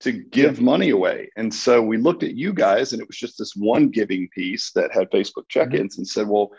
to 0.00 0.12
give 0.12 0.58
yeah. 0.58 0.64
money 0.64 0.90
away. 0.90 1.30
And 1.36 1.52
so 1.52 1.82
we 1.82 1.98
looked 1.98 2.22
at 2.22 2.34
you 2.34 2.52
guys, 2.52 2.92
and 2.92 3.00
it 3.00 3.08
was 3.08 3.18
just 3.18 3.38
this 3.38 3.54
one 3.54 3.88
giving 3.88 4.28
piece 4.34 4.72
that 4.72 4.92
had 4.92 5.10
Facebook 5.10 5.44
mm-hmm. 5.44 5.60
check-ins, 5.60 5.94
mm-hmm. 5.94 6.00
and 6.00 6.08
said, 6.08 6.28
"Well, 6.28 6.50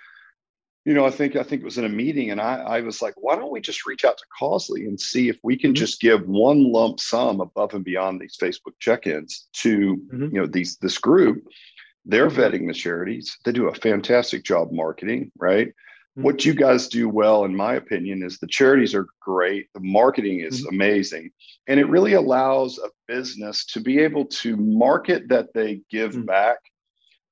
you 0.85 0.93
know, 0.93 1.05
I 1.05 1.11
think 1.11 1.35
I 1.35 1.43
think 1.43 1.61
it 1.61 1.65
was 1.65 1.77
in 1.77 1.85
a 1.85 1.89
meeting, 1.89 2.31
and 2.31 2.39
I, 2.39 2.55
I 2.57 2.81
was 2.81 3.01
like, 3.01 3.13
why 3.17 3.35
don't 3.35 3.51
we 3.51 3.61
just 3.61 3.85
reach 3.85 4.05
out 4.05 4.17
to 4.17 4.23
Causely 4.39 4.87
and 4.87 4.99
see 4.99 5.29
if 5.29 5.37
we 5.43 5.57
can 5.57 5.71
mm-hmm. 5.71 5.75
just 5.75 6.01
give 6.01 6.27
one 6.27 6.71
lump 6.71 6.99
sum 6.99 7.41
above 7.41 7.73
and 7.73 7.83
beyond 7.83 8.19
these 8.19 8.37
Facebook 8.41 8.73
check-ins 8.79 9.47
to 9.53 9.97
mm-hmm. 9.97 10.23
you 10.33 10.41
know 10.41 10.47
these 10.47 10.77
this 10.77 10.97
group." 10.97 11.43
They're 12.05 12.29
mm-hmm. 12.29 12.41
vetting 12.41 12.67
the 12.67 12.73
charities. 12.73 13.37
They 13.45 13.51
do 13.51 13.67
a 13.67 13.75
fantastic 13.75 14.43
job 14.43 14.71
marketing, 14.71 15.31
right? 15.37 15.71
Mm-hmm. 16.17 16.23
What 16.23 16.43
you 16.43 16.53
guys 16.53 16.89
do 16.89 17.07
well, 17.07 17.45
in 17.45 17.55
my 17.55 17.75
opinion, 17.75 18.21
is 18.21 18.37
the 18.37 18.47
charities 18.47 18.93
are 18.93 19.07
great. 19.21 19.67
The 19.73 19.79
marketing 19.79 20.41
is 20.41 20.61
mm-hmm. 20.61 20.75
amazing. 20.75 21.31
And 21.67 21.79
it 21.79 21.87
really 21.87 22.13
allows 22.13 22.79
a 22.79 22.89
business 23.07 23.65
to 23.67 23.79
be 23.79 23.99
able 23.99 24.25
to 24.25 24.57
market 24.57 25.29
that 25.29 25.53
they 25.53 25.81
give 25.89 26.11
mm-hmm. 26.11 26.25
back 26.25 26.57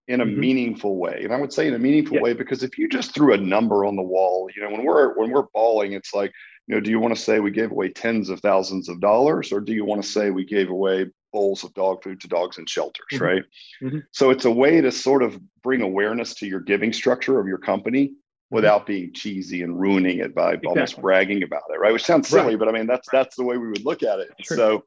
in 0.07 0.21
a 0.21 0.25
mm-hmm. 0.25 0.39
meaningful 0.39 0.97
way. 0.97 1.21
And 1.23 1.33
I 1.33 1.39
would 1.39 1.53
say 1.53 1.67
in 1.67 1.73
a 1.73 1.79
meaningful 1.79 2.17
yeah. 2.17 2.23
way, 2.23 2.33
because 2.33 2.63
if 2.63 2.77
you 2.77 2.87
just 2.87 3.13
threw 3.13 3.33
a 3.33 3.37
number 3.37 3.85
on 3.85 3.95
the 3.95 4.01
wall, 4.01 4.49
you 4.55 4.61
know, 4.61 4.71
when 4.71 4.83
we're 4.83 5.13
when 5.17 5.29
we're 5.29 5.47
balling, 5.53 5.93
it's 5.93 6.13
like, 6.13 6.31
you 6.67 6.75
know, 6.75 6.81
do 6.81 6.89
you 6.89 6.99
want 6.99 7.15
to 7.15 7.21
say 7.21 7.39
we 7.39 7.51
gave 7.51 7.71
away 7.71 7.89
tens 7.89 8.29
of 8.29 8.39
thousands 8.39 8.89
of 8.89 9.01
dollars, 9.01 9.51
or 9.51 9.59
do 9.59 9.73
you 9.73 9.85
want 9.85 10.01
to 10.01 10.07
say 10.07 10.31
we 10.31 10.45
gave 10.45 10.69
away 10.69 11.05
bowls 11.31 11.63
of 11.63 11.73
dog 11.75 12.01
food 12.01 12.19
to 12.21 12.27
dogs 12.27 12.57
in 12.57 12.65
shelters, 12.65 13.05
mm-hmm. 13.13 13.23
right? 13.23 13.43
Mm-hmm. 13.83 13.99
So 14.11 14.29
it's 14.29 14.45
a 14.45 14.51
way 14.51 14.81
to 14.81 14.91
sort 14.91 15.21
of 15.21 15.39
bring 15.63 15.81
awareness 15.81 16.33
to 16.35 16.47
your 16.47 16.61
giving 16.61 16.93
structure 16.93 17.39
of 17.39 17.47
your 17.47 17.59
company. 17.59 18.13
Without 18.51 18.85
being 18.85 19.13
cheesy 19.13 19.62
and 19.62 19.79
ruining 19.79 20.19
it 20.19 20.33
by 20.33 20.53
exactly. 20.53 20.69
almost 20.69 21.01
bragging 21.01 21.43
about 21.43 21.63
it, 21.69 21.79
right? 21.79 21.93
Which 21.93 22.05
sounds 22.05 22.27
silly, 22.27 22.55
right. 22.55 22.59
but 22.59 22.67
I 22.69 22.71
mean 22.71 22.88
that's 22.88 23.07
that's 23.12 23.35
the 23.35 23.43
way 23.43 23.57
we 23.57 23.67
would 23.67 23.85
look 23.85 24.03
at 24.03 24.19
it. 24.19 24.29
So 24.43 24.85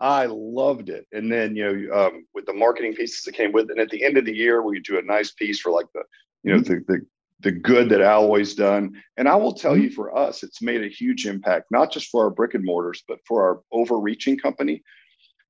I 0.00 0.26
loved 0.26 0.88
it. 0.88 1.06
And 1.12 1.30
then 1.30 1.54
you 1.54 1.88
know, 1.88 2.06
um, 2.06 2.26
with 2.34 2.46
the 2.46 2.52
marketing 2.52 2.94
pieces 2.94 3.22
that 3.24 3.34
came 3.34 3.52
with 3.52 3.66
it, 3.66 3.72
and 3.72 3.80
at 3.80 3.90
the 3.90 4.04
end 4.04 4.16
of 4.16 4.24
the 4.24 4.34
year, 4.34 4.62
we 4.62 4.80
do 4.80 4.98
a 4.98 5.02
nice 5.02 5.32
piece 5.32 5.60
for 5.60 5.70
like 5.70 5.86
the 5.94 6.02
you 6.42 6.52
know 6.52 6.60
mm-hmm. 6.60 6.92
the 6.92 6.98
the 6.98 7.06
the 7.42 7.52
good 7.52 7.88
that 7.88 8.00
Alloy's 8.00 8.54
done. 8.54 9.02
And 9.16 9.28
I 9.28 9.34
will 9.36 9.52
tell 9.52 9.72
mm-hmm. 9.72 9.82
you, 9.82 9.90
for 9.90 10.16
us, 10.16 10.42
it's 10.42 10.62
made 10.62 10.82
a 10.82 10.88
huge 10.88 11.26
impact, 11.26 11.66
not 11.70 11.92
just 11.92 12.08
for 12.08 12.24
our 12.24 12.30
brick 12.30 12.54
and 12.54 12.64
mortars, 12.64 13.02
but 13.06 13.18
for 13.26 13.42
our 13.42 13.60
overreaching 13.72 14.38
company 14.38 14.82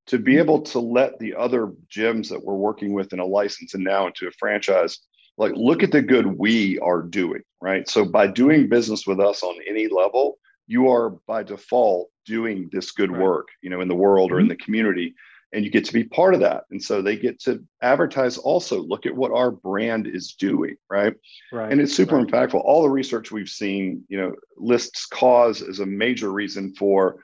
to 0.07 0.18
be 0.18 0.33
mm-hmm. 0.33 0.40
able 0.40 0.62
to 0.62 0.81
let 0.81 1.18
the 1.18 1.35
other 1.35 1.72
gyms 1.94 2.29
that 2.29 2.44
we're 2.44 2.55
working 2.55 2.92
with 2.92 3.12
in 3.12 3.20
a 3.20 3.25
license 3.25 3.75
and 3.75 3.85
now 3.85 4.07
into 4.07 4.27
a 4.27 4.33
franchise 4.33 4.98
like 5.38 5.53
look 5.55 5.83
at 5.83 5.92
the 5.92 6.03
good 6.03 6.38
we 6.38 6.79
are 6.81 7.03
doing 7.03 7.42
right 7.61 7.88
so 7.88 8.05
by 8.05 8.27
doing 8.27 8.68
business 8.68 9.07
with 9.07 9.21
us 9.21 9.42
on 9.42 9.57
any 9.68 9.88
level 9.88 10.38
you 10.66 10.88
are 10.88 11.11
by 11.27 11.42
default 11.42 12.09
doing 12.27 12.68
this 12.73 12.90
good 12.92 13.11
right. 13.11 13.21
work 13.21 13.49
you 13.62 13.71
know 13.71 13.81
in 13.81 13.88
the 13.88 13.95
world 13.95 14.31
mm-hmm. 14.31 14.37
or 14.37 14.40
in 14.40 14.47
mm-hmm. 14.47 14.51
the 14.51 14.64
community 14.64 15.14
and 15.55 15.66
you 15.66 15.71
get 15.71 15.85
to 15.85 15.92
be 15.92 16.05
part 16.05 16.35
of 16.35 16.40
that 16.40 16.64
and 16.71 16.83
so 16.83 17.03
they 17.03 17.16
get 17.16 17.40
to 17.40 17.62
advertise 17.83 18.38
also 18.38 18.81
look 18.81 19.07
at 19.07 19.14
what 19.14 19.33
our 19.33 19.51
brand 19.51 20.07
is 20.07 20.35
doing 20.35 20.77
right, 20.90 21.14
right. 21.53 21.71
and 21.73 21.81
it's 21.81 21.95
super 21.95 22.16
right. 22.16 22.27
impactful 22.27 22.62
all 22.64 22.83
the 22.83 22.90
research 22.90 23.31
we've 23.31 23.49
seen 23.49 24.03
you 24.09 24.18
know 24.18 24.35
lists 24.57 25.07
cause 25.07 25.62
as 25.62 25.81
a 25.81 25.87
major 25.87 26.33
reason 26.33 26.75
for 26.75 27.16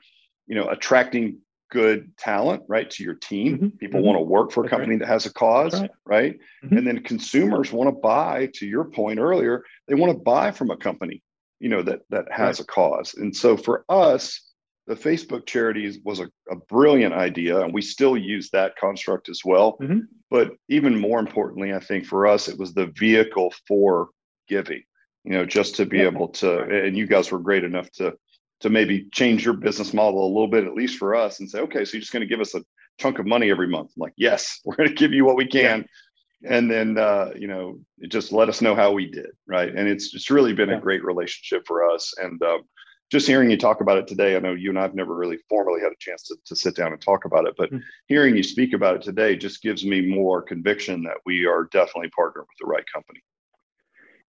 you 0.47 0.55
know 0.55 0.67
attracting 0.69 1.37
good 1.69 2.15
talent, 2.17 2.63
right, 2.67 2.89
to 2.91 3.03
your 3.03 3.15
team. 3.15 3.55
Mm-hmm. 3.55 3.67
People 3.77 3.99
mm-hmm. 3.99 4.07
want 4.07 4.17
to 4.17 4.23
work 4.23 4.51
for 4.51 4.65
a 4.65 4.69
company 4.69 4.93
right. 4.93 4.99
that 4.99 5.07
has 5.07 5.25
a 5.25 5.33
cause, 5.33 5.79
right? 5.79 5.91
right? 6.05 6.39
Mm-hmm. 6.63 6.77
And 6.77 6.87
then 6.87 7.03
consumers 7.03 7.71
want 7.71 7.87
to 7.89 7.99
buy, 7.99 8.49
to 8.55 8.67
your 8.67 8.85
point 8.85 9.19
earlier, 9.19 9.63
they 9.87 9.95
want 9.95 10.11
to 10.11 10.19
buy 10.19 10.51
from 10.51 10.71
a 10.71 10.77
company, 10.77 11.23
you 11.59 11.69
know, 11.69 11.81
that 11.83 12.01
that 12.09 12.31
has 12.31 12.59
right. 12.59 12.67
a 12.67 12.71
cause. 12.71 13.13
And 13.15 13.35
so 13.35 13.55
for 13.55 13.85
us, 13.89 14.41
the 14.87 14.95
Facebook 14.95 15.45
charities 15.45 15.99
was 16.03 16.19
a, 16.19 16.27
a, 16.49 16.55
brilliant 16.55 17.13
idea, 17.13 17.61
and 17.61 17.71
we 17.71 17.81
still 17.81 18.17
use 18.17 18.49
that 18.49 18.75
construct 18.75 19.29
as 19.29 19.41
well. 19.45 19.77
Mm-hmm. 19.79 19.99
But 20.31 20.53
even 20.67 20.99
more 20.99 21.19
importantly, 21.19 21.73
I 21.73 21.79
think 21.79 22.05
for 22.05 22.25
us, 22.25 22.47
it 22.47 22.57
was 22.57 22.73
the 22.73 22.87
vehicle 22.87 23.53
for 23.67 24.09
giving. 24.47 24.81
You 25.25 25.33
know, 25.33 25.45
just 25.45 25.75
to 25.75 25.85
be 25.85 25.97
yeah. 25.97 26.05
able 26.05 26.29
to, 26.29 26.61
and 26.85 26.97
you 26.97 27.05
guys 27.05 27.31
were 27.31 27.39
great 27.39 27.63
enough 27.63 27.91
to 27.93 28.17
to 28.61 28.69
maybe 28.69 29.07
change 29.11 29.45
your 29.45 29.53
business 29.53 29.93
model 29.93 30.25
a 30.25 30.27
little 30.27 30.47
bit, 30.47 30.65
at 30.65 30.73
least 30.73 30.97
for 30.97 31.15
us, 31.15 31.39
and 31.39 31.49
say, 31.49 31.59
okay, 31.59 31.85
so 31.85 31.93
you're 31.93 32.01
just 32.01 32.11
going 32.11 32.21
to 32.21 32.27
give 32.27 32.41
us 32.41 32.55
a 32.55 32.63
chunk 32.97 33.19
of 33.19 33.25
money 33.25 33.49
every 33.49 33.67
month. 33.67 33.91
I'm 33.95 34.01
like, 34.01 34.13
yes, 34.17 34.59
we're 34.65 34.75
going 34.75 34.89
to 34.89 34.95
give 34.95 35.13
you 35.13 35.25
what 35.25 35.37
we 35.37 35.45
can. 35.45 35.81
Yeah. 35.81 35.85
And 36.57 36.71
then, 36.71 36.97
uh, 36.97 37.31
you 37.37 37.47
know, 37.47 37.79
just 38.07 38.31
let 38.31 38.47
us 38.47 38.61
know 38.61 38.73
how 38.73 38.93
we 38.93 39.09
did. 39.11 39.31
Right. 39.45 39.73
And 39.73 39.89
it's, 39.89 40.13
it's 40.15 40.29
really 40.29 40.53
been 40.53 40.69
yeah. 40.69 40.77
a 40.77 40.81
great 40.81 41.03
relationship 41.03 41.67
for 41.67 41.89
us. 41.89 42.13
And 42.17 42.41
um, 42.43 42.61
just 43.11 43.27
hearing 43.27 43.49
you 43.49 43.57
talk 43.57 43.81
about 43.81 43.97
it 43.97 44.07
today, 44.07 44.35
I 44.35 44.39
know 44.39 44.53
you 44.53 44.69
and 44.69 44.79
I've 44.79 44.95
never 44.95 45.15
really 45.15 45.37
formally 45.49 45.81
had 45.81 45.91
a 45.91 45.95
chance 45.99 46.23
to, 46.23 46.37
to 46.45 46.55
sit 46.55 46.75
down 46.75 46.93
and 46.93 47.01
talk 47.01 47.25
about 47.25 47.45
it, 47.45 47.55
but 47.57 47.69
mm-hmm. 47.69 47.79
hearing 48.07 48.37
you 48.37 48.43
speak 48.43 48.73
about 48.73 48.95
it 48.95 49.01
today 49.01 49.35
just 49.35 49.61
gives 49.61 49.83
me 49.83 50.01
more 50.01 50.41
conviction 50.41 51.03
that 51.03 51.17
we 51.25 51.45
are 51.45 51.67
definitely 51.71 52.09
partnered 52.11 52.43
with 52.43 52.57
the 52.61 52.67
right 52.67 52.85
company. 52.93 53.19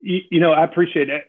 You, 0.01 0.21
you 0.31 0.40
know, 0.40 0.53
I 0.53 0.64
appreciate 0.64 1.11
it 1.11 1.27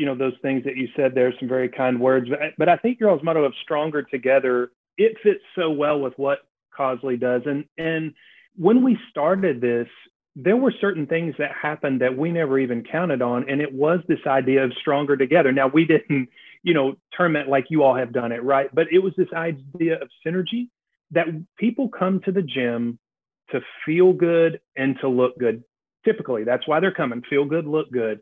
you 0.00 0.06
know 0.06 0.14
those 0.14 0.34
things 0.42 0.64
that 0.64 0.76
you 0.76 0.88
said 0.96 1.14
there 1.14 1.32
some 1.38 1.48
very 1.48 1.68
kind 1.68 2.00
words 2.00 2.28
but, 2.28 2.40
but 2.58 2.68
i 2.68 2.76
think 2.76 2.98
your 2.98 3.10
all's 3.10 3.22
motto 3.22 3.44
of 3.44 3.52
stronger 3.62 4.02
together 4.02 4.70
it 4.96 5.16
fits 5.22 5.40
so 5.54 5.70
well 5.70 5.98
with 6.00 6.12
what 6.16 6.40
Causely 6.80 7.18
does. 7.18 7.42
And 7.46 7.64
and 7.78 8.14
when 8.56 8.82
we 8.82 8.98
started 9.10 9.60
this 9.60 9.88
there 10.36 10.56
were 10.56 10.72
certain 10.80 11.06
things 11.08 11.34
that 11.38 11.50
happened 11.60 12.00
that 12.00 12.16
we 12.16 12.30
never 12.30 12.56
even 12.58 12.84
counted 12.84 13.20
on 13.20 13.48
and 13.50 13.60
it 13.60 13.72
was 13.72 14.00
this 14.06 14.20
idea 14.26 14.64
of 14.64 14.72
stronger 14.80 15.16
together. 15.16 15.52
Now 15.52 15.68
we 15.68 15.84
didn't 15.84 16.28
you 16.62 16.74
know 16.74 16.96
term 17.16 17.36
it 17.36 17.48
like 17.48 17.66
you 17.70 17.82
all 17.82 17.96
have 17.96 18.12
done 18.12 18.32
it 18.32 18.42
right? 18.42 18.72
But 18.74 18.86
it 18.92 19.00
was 19.00 19.12
this 19.16 19.32
idea 19.34 20.00
of 20.00 20.08
synergy 20.24 20.68
that 21.10 21.26
people 21.58 21.88
come 21.88 22.20
to 22.20 22.32
the 22.32 22.42
gym 22.42 22.98
to 23.50 23.60
feel 23.84 24.12
good 24.12 24.60
and 24.76 24.96
to 25.00 25.08
look 25.08 25.38
good. 25.38 25.64
Typically 26.04 26.44
that's 26.44 26.66
why 26.66 26.80
they're 26.80 26.94
coming 26.94 27.22
feel 27.28 27.44
good 27.44 27.66
look 27.66 27.90
good 27.90 28.20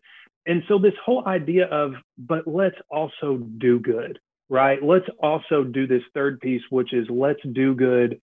and 0.49 0.63
so 0.67 0.79
this 0.79 0.95
whole 1.05 1.27
idea 1.27 1.67
of 1.67 1.93
but 2.17 2.47
let's 2.47 2.77
also 2.91 3.37
do 3.59 3.79
good 3.79 4.19
right? 4.49 4.83
Let's 4.83 5.09
also 5.23 5.63
do 5.65 5.87
this 5.87 6.03
third 6.15 6.41
piece 6.41 6.63
which 6.71 6.93
is 6.93 7.07
let's 7.11 7.41
do 7.53 7.75
good 7.75 8.21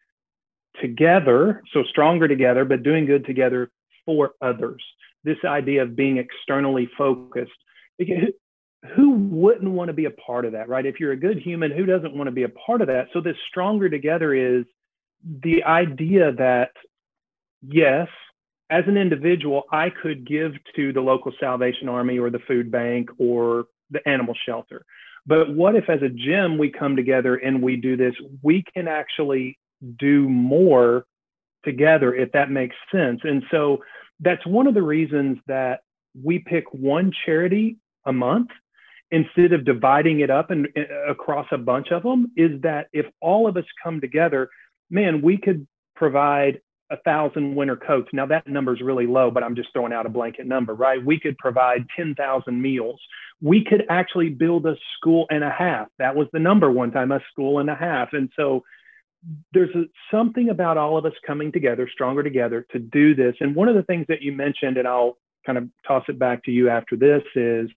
together 0.81 1.63
so 1.73 1.83
stronger 1.83 2.27
together 2.27 2.65
but 2.65 2.83
doing 2.83 3.05
good 3.05 3.25
together 3.25 3.71
for 4.05 4.31
others. 4.41 4.83
This 5.23 5.38
idea 5.45 5.83
of 5.83 5.95
being 5.95 6.17
externally 6.17 6.89
focused. 6.97 7.51
Who 8.95 9.11
wouldn't 9.11 9.71
want 9.71 9.88
to 9.88 9.93
be 9.93 10.05
a 10.05 10.11
part 10.11 10.45
of 10.45 10.51
that 10.51 10.69
right? 10.69 10.85
If 10.85 10.99
you're 10.99 11.13
a 11.13 11.17
good 11.17 11.39
human 11.39 11.71
who 11.71 11.85
doesn't 11.85 12.15
want 12.15 12.27
to 12.27 12.31
be 12.31 12.43
a 12.43 12.49
part 12.49 12.81
of 12.81 12.88
that? 12.88 13.07
So 13.13 13.21
this 13.21 13.38
stronger 13.49 13.89
together 13.89 14.33
is 14.33 14.65
the 15.23 15.63
idea 15.63 16.33
that 16.33 16.71
yes 17.67 18.07
as 18.69 18.84
an 18.88 18.97
individual, 18.97 19.63
I 19.71 19.89
could 19.89 20.28
give 20.28 20.54
to 20.75 20.91
the 20.91 21.01
local 21.01 21.32
Salvation 21.39 21.88
Army 21.88 22.17
or 22.17 22.30
the 22.30 22.39
food 22.39 22.71
bank 22.71 23.10
or 23.17 23.65
the 23.91 24.08
animal 24.08 24.36
shelter. 24.45 24.86
But 25.28 25.54
what 25.54 25.75
if, 25.75 25.89
as 25.89 26.01
a 26.01 26.10
gym, 26.10 26.58
we 26.58 26.69
come 26.69 26.95
together 26.95 27.36
and 27.36 27.62
we 27.62 27.78
do 27.78 27.97
this? 27.97 28.13
We 28.41 28.63
can 28.73 28.88
actually 28.88 29.58
do 29.99 30.30
more 30.30 31.06
together, 31.63 32.13
if 32.13 32.32
that 32.34 32.51
makes 32.51 32.75
sense. 32.91 33.21
And 33.23 33.43
so 33.51 33.84
that's 34.19 34.45
one 34.45 34.67
of 34.67 34.73
the 34.73 34.82
reasons 34.82 35.39
that 35.47 35.82
we 36.23 36.39
pick 36.39 36.65
one 36.71 37.12
charity 37.25 37.78
a 38.06 38.13
month 38.13 38.49
instead 39.12 39.54
of 39.54 39.65
dividing 39.65 40.21
it 40.21 40.30
up 40.30 40.51
and 40.51 40.67
uh, 40.78 41.12
across 41.12 41.47
a 41.51 41.58
bunch 41.58 41.91
of 41.91 42.04
them 42.04 42.32
is 42.36 42.62
that 42.62 42.88
if 42.93 43.06
all 43.21 43.47
of 43.47 43.58
us 43.58 43.65
come 43.84 44.01
together, 44.01 44.49
man, 44.89 45.21
we 45.21 45.38
could 45.38 45.67
provide 45.95 46.62
a 46.91 46.98
thousand 46.98 47.56
winter 47.56 47.76
coats. 47.76 48.10
Now 48.13 48.26
that 48.28 48.48
number 48.48 48.74
is 48.74 48.82
really 48.82 49.08
low, 49.08 49.32
but 49.32 49.43
I'm 49.43 49.56
just 49.56 49.69
throwing 49.74 49.93
out 49.93 50.06
a 50.06 50.10
blanket 50.10 50.45
number, 50.45 50.74
right? 50.74 51.04
We 51.04 51.19
could 51.19 51.38
provide 51.38 51.86
10,000 51.95 52.62
meals. 52.62 53.00
We 53.41 53.63
could 53.63 53.86
actually 53.89 54.30
build 54.30 54.65
a 54.65 54.76
school 54.95 55.26
and 55.30 55.43
a 55.43 55.50
half. 55.50 55.88
That 55.98 56.15
was 56.15 56.28
the 56.32 56.39
number 56.39 56.71
one 56.71 56.91
time, 56.91 57.12
a 57.12 57.21
school 57.32 57.60
and 57.60 57.69
a 57.69 57.76
half. 57.76 58.13
And 58.13 58.30
so 58.36 58.63
there's 59.54 59.74
a, 59.76 59.86
something 60.12 60.50
about 60.50 60.78
all 60.78 60.98
of 60.98 61.06
us 61.06 61.13
coming 61.26 61.52
together, 61.52 61.89
stronger 61.91 62.21
together 62.21 62.65
to 62.71 62.80
do 62.80 63.15
this. 63.15 63.36
And 63.39 63.56
one 63.56 63.67
of 63.67 63.76
the 63.76 63.84
things 63.84 64.06
that 64.10 64.21
you 64.21 64.32
mentioned, 64.32 64.78
and 64.78 64.88
I'll 64.88 65.17
kind 65.45 65.58
of 65.58 65.67
toss 65.88 66.04
it 66.08 66.19
back 66.19 66.43
to 66.45 66.52
you 66.52 66.69
after 66.69 66.95
this, 66.95 67.24
is 67.36 67.69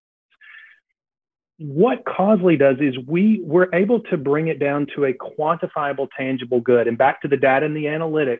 what 1.58 2.04
Causely 2.04 2.58
does 2.58 2.76
is 2.80 2.96
we 3.06 3.40
we're 3.42 3.68
able 3.74 4.00
to 4.00 4.16
bring 4.16 4.48
it 4.48 4.60
down 4.60 4.86
to 4.94 5.06
a 5.06 5.12
quantifiable, 5.12 6.08
tangible 6.16 6.60
good. 6.60 6.86
And 6.86 6.96
back 6.96 7.22
to 7.22 7.28
the 7.28 7.36
data 7.36 7.66
and 7.66 7.76
the 7.76 7.86
analytics, 7.86 8.38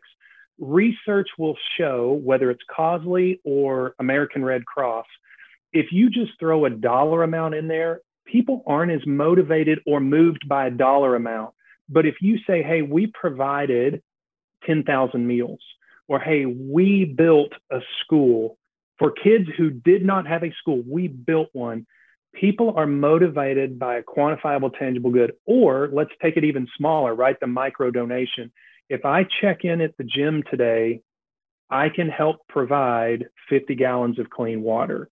research 0.59 1.29
will 1.39 1.57
show 1.77 2.21
whether 2.23 2.51
it's 2.51 2.63
Causely 2.77 3.41
or 3.45 3.95
American 3.99 4.45
Red 4.45 4.65
Cross. 4.67 5.07
If 5.73 5.93
you 5.93 6.11
just 6.11 6.33
throw 6.39 6.65
a 6.65 6.71
dollar 6.71 7.23
amount 7.23 7.55
in 7.55 7.69
there, 7.69 8.01
people 8.27 8.63
aren't 8.67 8.93
as 8.93 9.07
motivated 9.07 9.81
or 9.87 10.01
moved 10.01 10.49
by 10.49 10.67
a 10.67 10.71
dollar 10.71 11.15
amount. 11.17 11.55
But 11.89 12.07
if 12.07 12.17
you 12.21 12.39
say, 12.47 12.63
hey, 12.63 12.83
we 12.83 13.07
provided 13.07 14.03
10,000 14.67 15.27
meals, 15.27 15.61
or 16.09 16.19
hey, 16.19 16.45
we 16.47 17.05
built 17.05 17.53
a 17.71 17.81
school 18.05 18.59
for 18.99 19.13
kids 19.13 19.47
who 19.57 19.71
did 19.71 20.05
not 20.05 20.27
have 20.27 20.43
a 20.43 20.53
school, 20.61 20.83
we 20.87 21.07
built 21.09 21.49
one 21.53 21.87
people 22.35 22.75
are 22.77 22.87
motivated 22.87 23.79
by 23.79 23.97
a 23.97 24.03
quantifiable 24.03 24.77
tangible 24.79 25.11
good 25.11 25.33
or 25.47 25.89
let's 25.93 26.11
take 26.23 26.37
it 26.37 26.45
even 26.45 26.69
smaller 26.77 27.15
right 27.15 27.39
the 27.41 27.47
micro 27.47 27.91
donation 27.91 28.53
if 28.89 29.05
i 29.05 29.25
check 29.41 29.65
in 29.65 29.81
at 29.81 29.97
the 29.97 30.05
gym 30.05 30.43
today 30.51 31.01
i 31.71 31.89
can 31.89 32.09
help 32.09 32.37
provide 32.49 33.27
50 33.49 33.75
gallons 33.75 34.19
of 34.19 34.31
clean 34.31 34.63
water. 34.63 35.09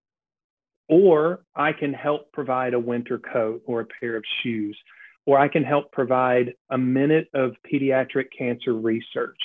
Or 0.89 1.45
i 1.55 1.71
can 1.73 1.93
help 1.93 2.31
provide 2.31 2.73
a 2.73 2.79
winter 2.79 3.19
coat 3.19 3.62
or 3.65 3.81
a 3.81 3.88
pair 3.99 4.15
of 4.15 4.23
shoes. 4.41 4.77
Or 5.25 5.39
i 5.39 5.47
can 5.47 5.63
help 5.63 5.91
provide 5.91 6.53
a 6.69 6.77
minute 6.77 7.29
of 7.33 7.55
pediatric 7.71 8.25
cancer 8.38 8.73
research. 8.73 9.39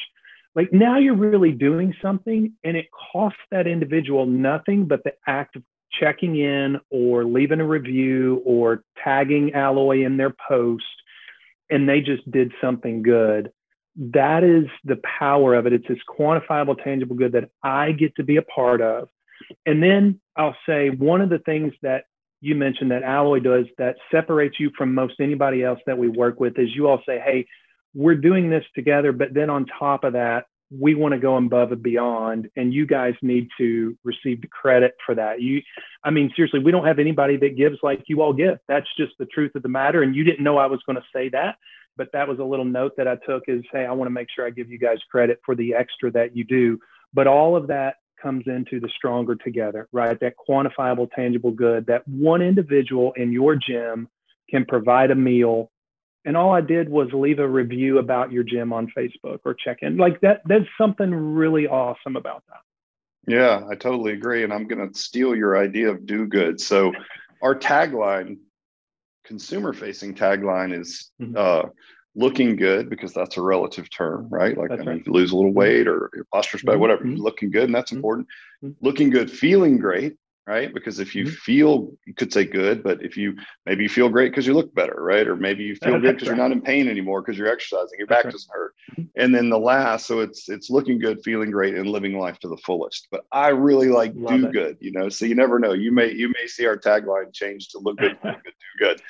Like 0.55 0.73
now 0.73 0.99
you're 0.99 1.15
really 1.15 1.53
doing 1.53 1.95
something 2.03 2.53
and 2.65 2.77
it 2.77 2.87
costs 3.13 3.39
that 3.51 3.67
individual 3.67 4.27
nothing 4.27 4.87
but 4.87 5.05
the 5.05 5.13
act 5.27 5.57
of 5.57 5.63
checking 6.01 6.37
in 6.37 6.79
or 6.91 7.25
leaving 7.25 7.61
a 7.61 7.67
review 7.67 8.43
or 8.45 8.83
tagging 9.03 9.55
Alloy 9.55 10.05
in 10.05 10.17
their 10.17 10.35
post 10.49 10.85
and 11.71 11.89
they 11.89 12.01
just 12.01 12.29
did 12.31 12.53
something 12.61 13.03
good. 13.03 13.53
That 13.99 14.45
is 14.45 14.67
the 14.85 15.01
power 15.19 15.55
of 15.55 15.67
it. 15.67 15.73
It's 15.73 15.89
this 15.89 15.99
quantifiable, 16.09 16.83
tangible 16.83 17.17
good 17.17 17.33
that 17.33 17.51
I 17.63 17.93
get 17.93 18.15
to 18.17 18.23
be 18.23 18.37
a 18.37 18.43
part 18.43 18.81
of. 18.81 19.09
And 19.67 19.83
then 19.83 20.21
I'll 20.37 20.57
say 20.67 20.91
one 20.91 21.21
of 21.21 21.31
the 21.31 21.41
things 21.41 21.73
that 21.83 22.05
you 22.41 22.55
mentioned 22.55 22.93
that 22.93 23.03
Alloy 23.03 23.41
does 23.41 23.67
that 23.79 23.97
separates 24.11 24.61
you 24.61 24.71
from 24.79 24.95
most 24.95 25.15
anybody 25.21 25.65
else 25.65 25.81
that 25.87 25.99
we 25.99 26.09
work 26.09 26.39
with 26.39 26.59
is 26.59 26.75
you 26.75 26.87
all 26.87 27.03
say, 27.05 27.19
hey, 27.19 27.47
we're 27.95 28.15
doing 28.15 28.51
this 28.51 28.65
together. 28.75 29.13
But 29.13 29.35
then 29.35 29.51
on 29.51 29.67
top 29.67 30.05
of 30.05 30.13
that, 30.13 30.47
we 30.71 30.95
want 30.95 31.13
to 31.13 31.19
go 31.19 31.37
above 31.37 31.73
and 31.73 31.83
beyond 31.83 32.49
and 32.57 32.75
you 32.75 32.87
guys 32.87 33.15
need 33.23 33.49
to 33.57 33.97
receive 34.05 34.41
the 34.43 34.49
credit 34.49 34.95
for 35.05 35.15
that 35.15 35.41
you 35.41 35.63
i 36.05 36.11
mean 36.11 36.31
seriously 36.37 36.61
we 36.61 36.71
don't 36.71 36.87
have 36.87 36.99
anybody 36.99 37.37
that 37.37 37.57
gives 37.57 37.79
like 37.83 38.03
you 38.07 38.21
all 38.21 38.35
give 38.35 38.59
that's 38.69 38.87
just 38.97 39.13
the 39.19 39.27
truth 39.27 39.55
of 39.55 39.63
the 39.63 39.69
matter 39.69 40.03
and 40.03 40.15
you 40.15 40.25
didn't 40.25 40.45
know 40.45 40.59
i 40.59 40.67
was 40.67 40.81
going 40.85 40.97
to 40.97 41.05
say 41.15 41.29
that 41.29 41.57
but 41.99 42.09
that 42.13 42.27
was 42.27 42.39
a 42.39 42.45
little 42.45 42.65
note 42.65 42.93
that 42.97 43.07
i 43.07 43.17
took 43.27 43.43
is 43.49 43.63
hey 43.73 43.85
i 43.85 43.93
want 43.93 44.07
to 44.07 44.13
make 44.13 44.29
sure 44.35 44.47
i 44.47 44.51
give 44.51 44.71
you 44.71 44.79
guys 44.79 44.99
credit 45.11 45.41
for 45.45 45.55
the 45.55 45.75
extra 45.75 46.11
that 46.11 46.35
you 46.35 46.45
do 46.45 46.79
but 47.13 47.27
all 47.27 47.55
of 47.55 47.67
that 47.67 47.97
comes 48.23 48.45
into 48.47 48.81
the 48.81 48.89
stronger 48.97 49.35
together 49.35 49.89
right 49.93 50.19
that 50.21 50.35
quantifiable 50.49 51.11
tangible 51.13 51.51
good 51.51 51.85
that 51.87 52.07
one 52.09 52.41
individual 52.41 53.13
in 53.17 53.33
your 53.33 53.55
gym 53.55 54.09
can 54.49 54.65
provide 54.65 55.11
a 55.11 55.15
meal 55.15 55.71
and 56.25 56.37
all 56.37 56.53
I 56.53 56.61
did 56.61 56.91
was 56.91 57.09
leave 57.15 57.39
a 57.39 57.49
review 57.49 57.99
about 57.99 58.33
your 58.33 58.43
gym 58.43 58.71
on 58.71 58.93
Facebook 58.97 59.39
or 59.47 59.55
check 59.55 59.79
in. 59.81 59.97
Like 59.97 60.21
that, 60.21 60.43
that's 60.47 60.67
something 60.77 61.11
really 61.11 61.67
awesome 61.67 62.17
about 62.17 62.43
that. 62.49 63.33
Yeah, 63.33 63.63
I 63.71 63.75
totally 63.75 64.13
agree. 64.13 64.45
And 64.45 64.53
I'm 64.53 64.67
going 64.67 64.87
to 64.87 64.99
steal 64.99 65.37
your 65.37 65.57
idea 65.57 65.91
of 65.91 66.07
do 66.07 66.27
good. 66.27 66.61
So, 66.61 66.93
our 67.41 67.55
tagline, 67.55 68.39
consumer 69.25 69.73
facing 69.73 70.15
tagline 70.15 70.79
is 70.79 71.11
mm-hmm. 71.21 71.35
uh, 71.37 71.71
looking 72.15 72.57
good 72.57 72.91
because 72.91 73.13
that's 73.13 73.37
a 73.37 73.43
relative 73.43 73.89
term, 73.91 74.29
right? 74.31 74.57
Like, 74.57 74.71
that's 74.71 74.83
I 74.83 74.85
mean, 74.85 74.97
right. 74.97 75.07
you 75.07 75.13
lose 75.13 75.33
a 75.33 75.37
little 75.37 75.53
weight 75.53 75.87
or 75.87 76.11
your 76.15 76.27
posture's 76.33 76.63
bad, 76.63 76.73
mm-hmm. 76.73 76.81
whatever, 76.81 77.05
mm-hmm. 77.05 77.21
looking 77.23 77.51
good, 77.51 77.65
and 77.65 77.75
that's 77.75 77.91
mm-hmm. 77.91 77.99
important. 77.99 78.29
Mm-hmm. 78.65 78.85
Looking 78.85 79.11
good, 79.11 79.31
feeling 79.31 79.79
great, 79.79 80.17
right? 80.49 80.73
Because 80.73 80.99
if 80.99 81.15
you 81.15 81.25
mm-hmm. 81.25 81.35
feel, 81.35 81.93
you 82.07 82.15
could 82.15 82.33
say 82.33 82.45
good, 82.45 82.83
but 82.83 83.03
if 83.05 83.19
you 83.19 83.37
maybe 83.67 83.83
you 83.83 83.89
feel 83.91 84.09
great 84.09 84.33
because 84.33 84.47
you 84.47 84.55
look 84.55 84.75
better, 84.75 84.97
right? 84.99 85.29
Or 85.29 85.37
maybe 85.37 85.63
you 85.63 85.77
feel 85.77 86.01
good 86.01 86.15
because 86.15 86.29
right. 86.29 86.37
you're 86.37 86.49
not 86.49 86.53
in 86.53 86.63
pain 86.63 86.89
anymore 86.89 87.21
because 87.21 87.37
you're 87.37 87.53
exercising, 87.53 87.99
your 87.99 88.07
back 88.07 88.25
right. 88.25 88.33
doesn't 88.33 88.51
hurt. 88.51 88.75
Mm-hmm. 88.93 89.03
And 89.17 89.35
then 89.35 89.51
the 89.51 89.59
last, 89.59 90.07
so 90.07 90.21
it's 90.21 90.49
it's 90.49 90.71
looking 90.71 90.99
good, 90.99 91.21
feeling 91.23 91.51
great, 91.51 91.75
and 91.75 91.87
living 91.87 92.19
life 92.19 92.39
to 92.39 92.49
the 92.49 92.57
fullest. 92.65 93.09
But 93.11 93.27
I 93.31 93.49
really 93.49 93.89
like 93.89 94.13
Love 94.15 94.41
do 94.41 94.47
it. 94.47 94.53
good, 94.53 94.77
you 94.81 94.91
know. 94.91 95.11
So 95.11 95.27
you 95.27 95.35
never 95.35 95.59
know. 95.59 95.75
You 95.75 95.93
may 95.93 96.13
you 96.13 96.29
may 96.29 96.47
see 96.47 96.65
our 96.65 96.79
tagline 96.79 97.35
change 97.35 97.69
to 97.69 97.79
look 97.79 97.99
good, 97.99 98.17
good, 98.23 98.37
do 98.45 98.87
good. 98.87 99.03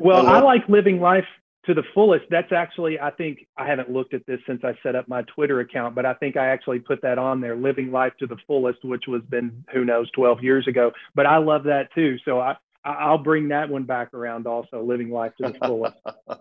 well, 0.00 0.26
I, 0.26 0.38
I 0.38 0.40
like 0.42 0.68
living 0.68 0.98
life 0.98 1.28
to 1.66 1.74
the 1.74 1.82
fullest 1.94 2.24
that's 2.30 2.52
actually 2.52 2.98
i 3.00 3.10
think 3.10 3.46
i 3.56 3.66
haven't 3.66 3.90
looked 3.90 4.14
at 4.14 4.24
this 4.26 4.40
since 4.46 4.62
i 4.64 4.76
set 4.82 4.94
up 4.94 5.08
my 5.08 5.22
twitter 5.22 5.60
account 5.60 5.94
but 5.94 6.04
i 6.04 6.14
think 6.14 6.36
i 6.36 6.46
actually 6.46 6.78
put 6.78 7.00
that 7.02 7.18
on 7.18 7.40
there 7.40 7.56
living 7.56 7.90
life 7.90 8.12
to 8.18 8.26
the 8.26 8.36
fullest 8.46 8.84
which 8.84 9.06
was 9.06 9.22
been 9.28 9.64
who 9.72 9.84
knows 9.84 10.10
12 10.12 10.42
years 10.42 10.68
ago. 10.68 10.92
But 11.14 11.26
i 11.26 11.38
love 11.38 11.64
that 11.64 11.92
too. 11.94 12.18
So 12.24 12.40
i 12.40 12.56
i'll 12.84 13.18
bring 13.18 13.48
that 13.48 13.68
one 13.68 13.84
back 13.84 14.12
around 14.14 14.46
also 14.46 14.82
living 14.82 15.10
life 15.10 15.32
to 15.40 15.52
the 15.52 15.58
fullest. 15.58 15.96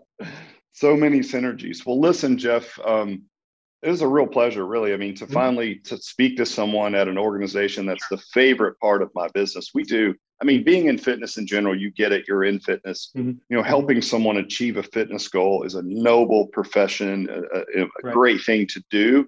So 0.75 0.97
many 0.97 1.19
synergies. 1.19 1.85
Well 1.85 1.99
listen 1.99 2.37
jeff 2.37 2.79
um, 2.79 3.23
it 3.83 3.89
was 3.89 4.01
a 4.01 4.07
real 4.07 4.27
pleasure 4.27 4.65
really. 4.65 4.93
I 4.93 4.97
mean 4.97 5.15
to 5.15 5.25
mm-hmm. 5.25 5.33
finally 5.33 5.75
to 5.85 5.97
speak 5.97 6.37
to 6.37 6.45
someone 6.45 6.95
at 6.95 7.07
an 7.07 7.17
organization 7.17 7.85
that's 7.85 8.07
the 8.09 8.17
favorite 8.17 8.79
part 8.79 9.01
of 9.01 9.11
my 9.13 9.27
business 9.33 9.71
we 9.73 9.83
do 9.83 10.15
I 10.43 10.45
mean, 10.45 10.65
being 10.65 10.87
in 10.87 10.97
fitness 10.97 11.37
in 11.37 11.47
general, 11.47 11.73
you 11.73 11.89
get 11.89 12.11
it. 12.11 12.25
You're 12.27 12.43
in 12.43 12.59
fitness. 12.59 13.13
Mm-hmm. 13.15 13.29
You 13.47 13.57
know, 13.57 13.63
helping 13.63 14.01
someone 14.01 14.35
achieve 14.35 14.75
a 14.75 14.83
fitness 14.83 15.29
goal 15.29 15.63
is 15.63 15.75
a 15.75 15.83
noble 15.83 16.47
profession, 16.47 17.29
a, 17.29 17.79
a, 17.79 17.83
a 17.83 17.87
right. 18.03 18.13
great 18.13 18.43
thing 18.43 18.67
to 18.67 18.83
do. 18.89 19.25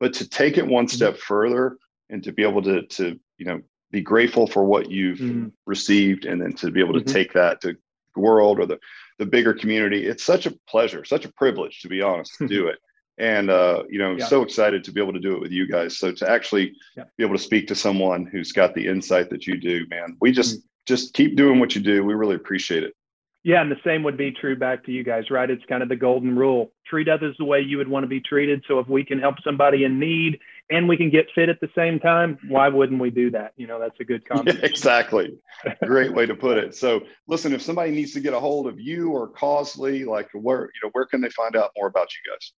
But 0.00 0.12
to 0.14 0.28
take 0.28 0.58
it 0.58 0.66
one 0.66 0.86
mm-hmm. 0.86 0.96
step 0.96 1.18
further 1.18 1.76
and 2.10 2.20
to 2.24 2.32
be 2.32 2.42
able 2.42 2.62
to, 2.62 2.82
to 2.82 3.16
you 3.38 3.46
know, 3.46 3.62
be 3.92 4.00
grateful 4.00 4.48
for 4.48 4.64
what 4.64 4.90
you've 4.90 5.20
mm-hmm. 5.20 5.48
received, 5.66 6.24
and 6.24 6.42
then 6.42 6.52
to 6.54 6.72
be 6.72 6.80
able 6.80 6.94
to 6.94 6.98
mm-hmm. 6.98 7.14
take 7.14 7.32
that 7.34 7.60
to 7.60 7.76
the 8.16 8.20
world 8.20 8.58
or 8.58 8.66
the 8.66 8.80
the 9.20 9.26
bigger 9.26 9.54
community, 9.54 10.04
it's 10.04 10.24
such 10.24 10.46
a 10.46 10.54
pleasure, 10.68 11.04
such 11.04 11.24
a 11.24 11.32
privilege, 11.34 11.80
to 11.82 11.88
be 11.88 12.02
honest, 12.02 12.34
to 12.38 12.48
do 12.48 12.66
it 12.66 12.80
and 13.18 13.50
uh, 13.50 13.82
you 13.88 13.98
know 13.98 14.16
yeah. 14.16 14.26
so 14.26 14.42
excited 14.42 14.84
to 14.84 14.92
be 14.92 15.00
able 15.00 15.12
to 15.12 15.20
do 15.20 15.34
it 15.34 15.40
with 15.40 15.52
you 15.52 15.66
guys. 15.66 15.98
So 15.98 16.12
to 16.12 16.30
actually 16.30 16.74
yeah. 16.96 17.04
be 17.16 17.24
able 17.24 17.36
to 17.36 17.42
speak 17.42 17.66
to 17.68 17.74
someone 17.74 18.26
who's 18.26 18.52
got 18.52 18.74
the 18.74 18.86
insight 18.86 19.30
that 19.30 19.46
you 19.46 19.56
do 19.58 19.86
man 19.88 20.16
we 20.20 20.32
just 20.32 20.58
mm-hmm. 20.58 20.66
just 20.86 21.14
keep 21.14 21.36
doing 21.36 21.58
what 21.58 21.74
you 21.74 21.80
do. 21.80 22.04
We 22.04 22.14
really 22.14 22.36
appreciate 22.36 22.82
it. 22.82 22.94
Yeah 23.42 23.62
and 23.62 23.70
the 23.70 23.80
same 23.84 24.02
would 24.02 24.16
be 24.16 24.32
true 24.32 24.56
back 24.56 24.84
to 24.86 24.92
you 24.92 25.02
guys 25.02 25.30
right? 25.30 25.50
It's 25.50 25.64
kind 25.68 25.82
of 25.82 25.88
the 25.88 25.96
golden 25.96 26.36
rule. 26.36 26.72
Treat 26.86 27.08
others 27.08 27.34
the 27.38 27.44
way 27.44 27.60
you 27.60 27.78
would 27.78 27.88
want 27.88 28.04
to 28.04 28.08
be 28.08 28.20
treated. 28.20 28.62
So 28.68 28.78
if 28.78 28.88
we 28.88 29.04
can 29.04 29.18
help 29.18 29.36
somebody 29.42 29.84
in 29.84 29.98
need 29.98 30.38
and 30.68 30.88
we 30.88 30.96
can 30.96 31.10
get 31.10 31.26
fit 31.34 31.48
at 31.48 31.60
the 31.60 31.70
same 31.74 31.98
time 32.00 32.38
why 32.48 32.68
wouldn't 32.68 33.00
we 33.00 33.10
do 33.10 33.30
that? 33.30 33.52
You 33.56 33.66
know 33.66 33.80
that's 33.80 33.98
a 33.98 34.04
good 34.04 34.28
comment 34.28 34.58
yeah, 34.60 34.66
exactly. 34.66 35.38
Great 35.86 36.12
way 36.12 36.26
to 36.26 36.34
put 36.34 36.58
it. 36.58 36.74
So 36.74 37.00
listen 37.28 37.54
if 37.54 37.62
somebody 37.62 37.92
needs 37.92 38.12
to 38.12 38.20
get 38.20 38.34
a 38.34 38.40
hold 38.40 38.66
of 38.66 38.78
you 38.78 39.12
or 39.12 39.30
Causely 39.30 40.04
like 40.04 40.28
where 40.34 40.64
you 40.64 40.80
know 40.84 40.90
where 40.92 41.06
can 41.06 41.22
they 41.22 41.30
find 41.30 41.56
out 41.56 41.70
more 41.78 41.86
about 41.86 42.08
you 42.12 42.32
guys 42.32 42.52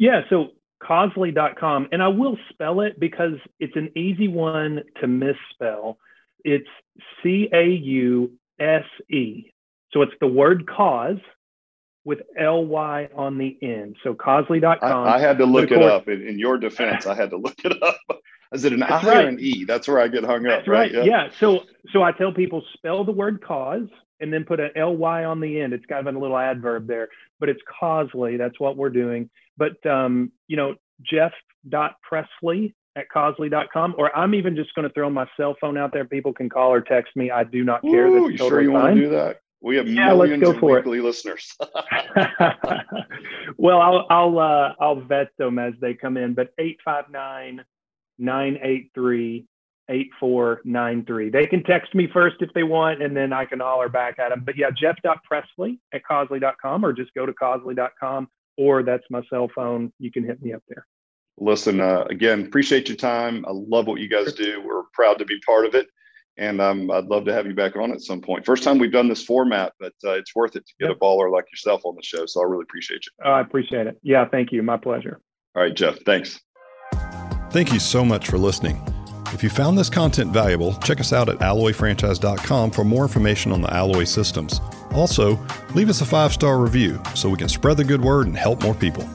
yeah, 0.00 0.22
so 0.30 0.52
Causely.com, 0.82 1.88
and 1.92 2.02
I 2.02 2.08
will 2.08 2.38
spell 2.48 2.80
it 2.80 2.98
because 2.98 3.34
it's 3.58 3.76
an 3.76 3.90
easy 3.94 4.28
one 4.28 4.82
to 5.02 5.06
misspell. 5.06 5.98
It's 6.42 6.66
C 7.22 7.50
A 7.52 7.66
U 7.66 8.32
S 8.58 8.84
E. 9.10 9.52
So 9.92 10.00
it's 10.00 10.14
the 10.18 10.26
word 10.26 10.66
cause 10.66 11.18
with 12.06 12.20
L 12.38 12.64
Y 12.64 13.10
on 13.14 13.36
the 13.36 13.58
end. 13.60 13.96
So 14.02 14.14
Causely.com. 14.14 15.06
I, 15.06 15.16
I 15.16 15.18
had 15.20 15.36
to 15.36 15.44
look 15.44 15.70
it 15.70 15.82
up. 15.82 16.08
In, 16.08 16.26
in, 16.26 16.38
your 16.38 16.56
defense, 16.56 17.06
I 17.06 17.14
had 17.14 17.28
to 17.30 17.36
look 17.36 17.62
it 17.62 17.82
up. 17.82 18.00
Is 18.54 18.64
it 18.64 18.72
an 18.72 18.82
I 18.82 19.02
right. 19.02 19.24
or 19.26 19.28
an 19.28 19.38
E? 19.38 19.64
That's 19.64 19.86
where 19.86 20.00
I 20.00 20.08
get 20.08 20.24
hung 20.24 20.46
up. 20.46 20.60
That's 20.60 20.68
right. 20.68 20.94
right. 20.94 21.04
Yeah. 21.04 21.26
yeah. 21.26 21.28
So 21.38 21.64
so 21.92 22.02
I 22.02 22.12
tell 22.12 22.32
people 22.32 22.64
spell 22.72 23.04
the 23.04 23.12
word 23.12 23.44
cause 23.44 23.86
and 24.18 24.32
then 24.32 24.44
put 24.44 24.60
an 24.60 24.70
ly 24.76 25.24
on 25.24 25.40
the 25.40 25.60
end. 25.60 25.74
It's 25.74 25.84
kind 25.86 26.08
of 26.08 26.14
a 26.14 26.18
little 26.18 26.38
adverb 26.38 26.86
there, 26.86 27.08
but 27.38 27.50
it's 27.50 27.60
Causely. 27.82 28.38
That's 28.38 28.58
what 28.58 28.78
we're 28.78 28.90
doing. 28.90 29.28
But 29.60 29.84
um, 29.88 30.32
you 30.48 30.56
know, 30.56 30.74
Jeff 31.02 31.32
Presley 32.02 32.74
at 32.96 33.04
Causely.com, 33.14 33.94
or 33.98 34.16
I'm 34.16 34.34
even 34.34 34.56
just 34.56 34.74
going 34.74 34.88
to 34.88 34.94
throw 34.94 35.10
my 35.10 35.26
cell 35.36 35.54
phone 35.60 35.76
out 35.76 35.92
there. 35.92 36.06
People 36.06 36.32
can 36.32 36.48
call 36.48 36.72
or 36.72 36.80
text 36.80 37.14
me. 37.14 37.30
I 37.30 37.44
do 37.44 37.62
not 37.62 37.82
care. 37.82 38.06
Ooh, 38.06 38.30
you 38.30 38.38
sure 38.38 38.62
you 38.62 38.72
fine. 38.72 38.82
want 38.82 38.96
to 38.96 39.02
do 39.02 39.10
that? 39.10 39.42
We 39.60 39.76
have 39.76 39.86
yeah, 39.86 40.06
millions 40.06 40.42
let's 40.42 40.54
go 40.54 40.58
for 40.58 40.78
of 40.78 40.86
weekly 40.86 41.00
it. 41.00 41.04
listeners. 41.04 41.54
well, 43.58 43.80
I'll 43.80 44.06
I'll 44.08 44.38
uh, 44.38 44.72
I'll 44.80 45.02
vet 45.02 45.28
them 45.36 45.58
as 45.58 45.74
they 45.80 45.92
come 45.92 46.16
in, 46.16 46.32
but 46.32 46.48
859 46.58 47.62
983 48.18 49.46
8493. 49.90 51.30
They 51.30 51.46
can 51.46 51.62
text 51.64 51.94
me 51.94 52.08
first 52.10 52.36
if 52.40 52.50
they 52.54 52.62
want, 52.62 53.02
and 53.02 53.14
then 53.14 53.34
I 53.34 53.44
can 53.44 53.60
holler 53.60 53.90
back 53.90 54.18
at 54.18 54.30
them. 54.30 54.44
But 54.46 54.56
yeah, 54.56 54.70
jeff.presley 54.74 55.78
at 55.92 56.02
causely.com 56.10 56.82
or 56.82 56.94
just 56.94 57.12
go 57.12 57.26
to 57.26 57.32
causely.com 57.34 58.28
or 58.60 58.82
that's 58.82 59.04
my 59.08 59.22
cell 59.30 59.50
phone. 59.54 59.90
You 59.98 60.12
can 60.12 60.22
hit 60.22 60.42
me 60.42 60.52
up 60.52 60.62
there. 60.68 60.86
Listen, 61.38 61.80
uh, 61.80 62.04
again, 62.10 62.44
appreciate 62.44 62.88
your 62.88 62.98
time. 62.98 63.46
I 63.48 63.52
love 63.52 63.86
what 63.86 64.00
you 64.00 64.08
guys 64.08 64.34
do. 64.34 64.62
We're 64.62 64.82
proud 64.92 65.18
to 65.18 65.24
be 65.24 65.40
part 65.40 65.64
of 65.64 65.74
it. 65.74 65.88
And 66.36 66.60
um, 66.60 66.90
I'd 66.90 67.06
love 67.06 67.24
to 67.24 67.32
have 67.32 67.46
you 67.46 67.54
back 67.54 67.76
on 67.76 67.90
at 67.90 68.02
some 68.02 68.20
point. 68.20 68.44
First 68.44 68.62
time 68.62 68.78
we've 68.78 68.92
done 68.92 69.08
this 69.08 69.24
format, 69.24 69.72
but 69.80 69.94
uh, 70.04 70.12
it's 70.12 70.34
worth 70.34 70.56
it 70.56 70.66
to 70.66 70.74
get 70.78 70.88
yep. 70.88 70.96
a 70.96 71.00
baller 71.00 71.32
like 71.32 71.46
yourself 71.50 71.80
on 71.84 71.96
the 71.96 72.02
show. 72.02 72.26
So 72.26 72.42
I 72.42 72.44
really 72.44 72.62
appreciate 72.62 73.00
you. 73.06 73.12
Oh, 73.24 73.30
I 73.30 73.40
appreciate 73.40 73.86
it. 73.86 73.98
Yeah, 74.02 74.26
thank 74.30 74.52
you. 74.52 74.62
My 74.62 74.76
pleasure. 74.76 75.20
All 75.56 75.62
right, 75.62 75.74
Jeff. 75.74 75.98
Thanks. 76.04 76.38
Thank 77.50 77.72
you 77.72 77.80
so 77.80 78.04
much 78.04 78.28
for 78.28 78.36
listening. 78.36 78.80
If 79.32 79.42
you 79.42 79.48
found 79.48 79.78
this 79.78 79.88
content 79.88 80.32
valuable, 80.32 80.74
check 80.84 81.00
us 81.00 81.12
out 81.12 81.28
at 81.30 81.38
alloyfranchise.com 81.38 82.70
for 82.70 82.84
more 82.84 83.02
information 83.02 83.52
on 83.52 83.62
the 83.62 83.72
Alloy 83.72 84.04
systems. 84.04 84.60
Also, 84.92 85.38
leave 85.74 85.88
us 85.88 86.00
a 86.00 86.06
five 86.06 86.32
star 86.32 86.58
review 86.58 87.00
so 87.14 87.28
we 87.28 87.36
can 87.36 87.48
spread 87.48 87.76
the 87.76 87.84
good 87.84 88.00
word 88.00 88.26
and 88.26 88.36
help 88.36 88.62
more 88.62 88.74
people. 88.74 89.08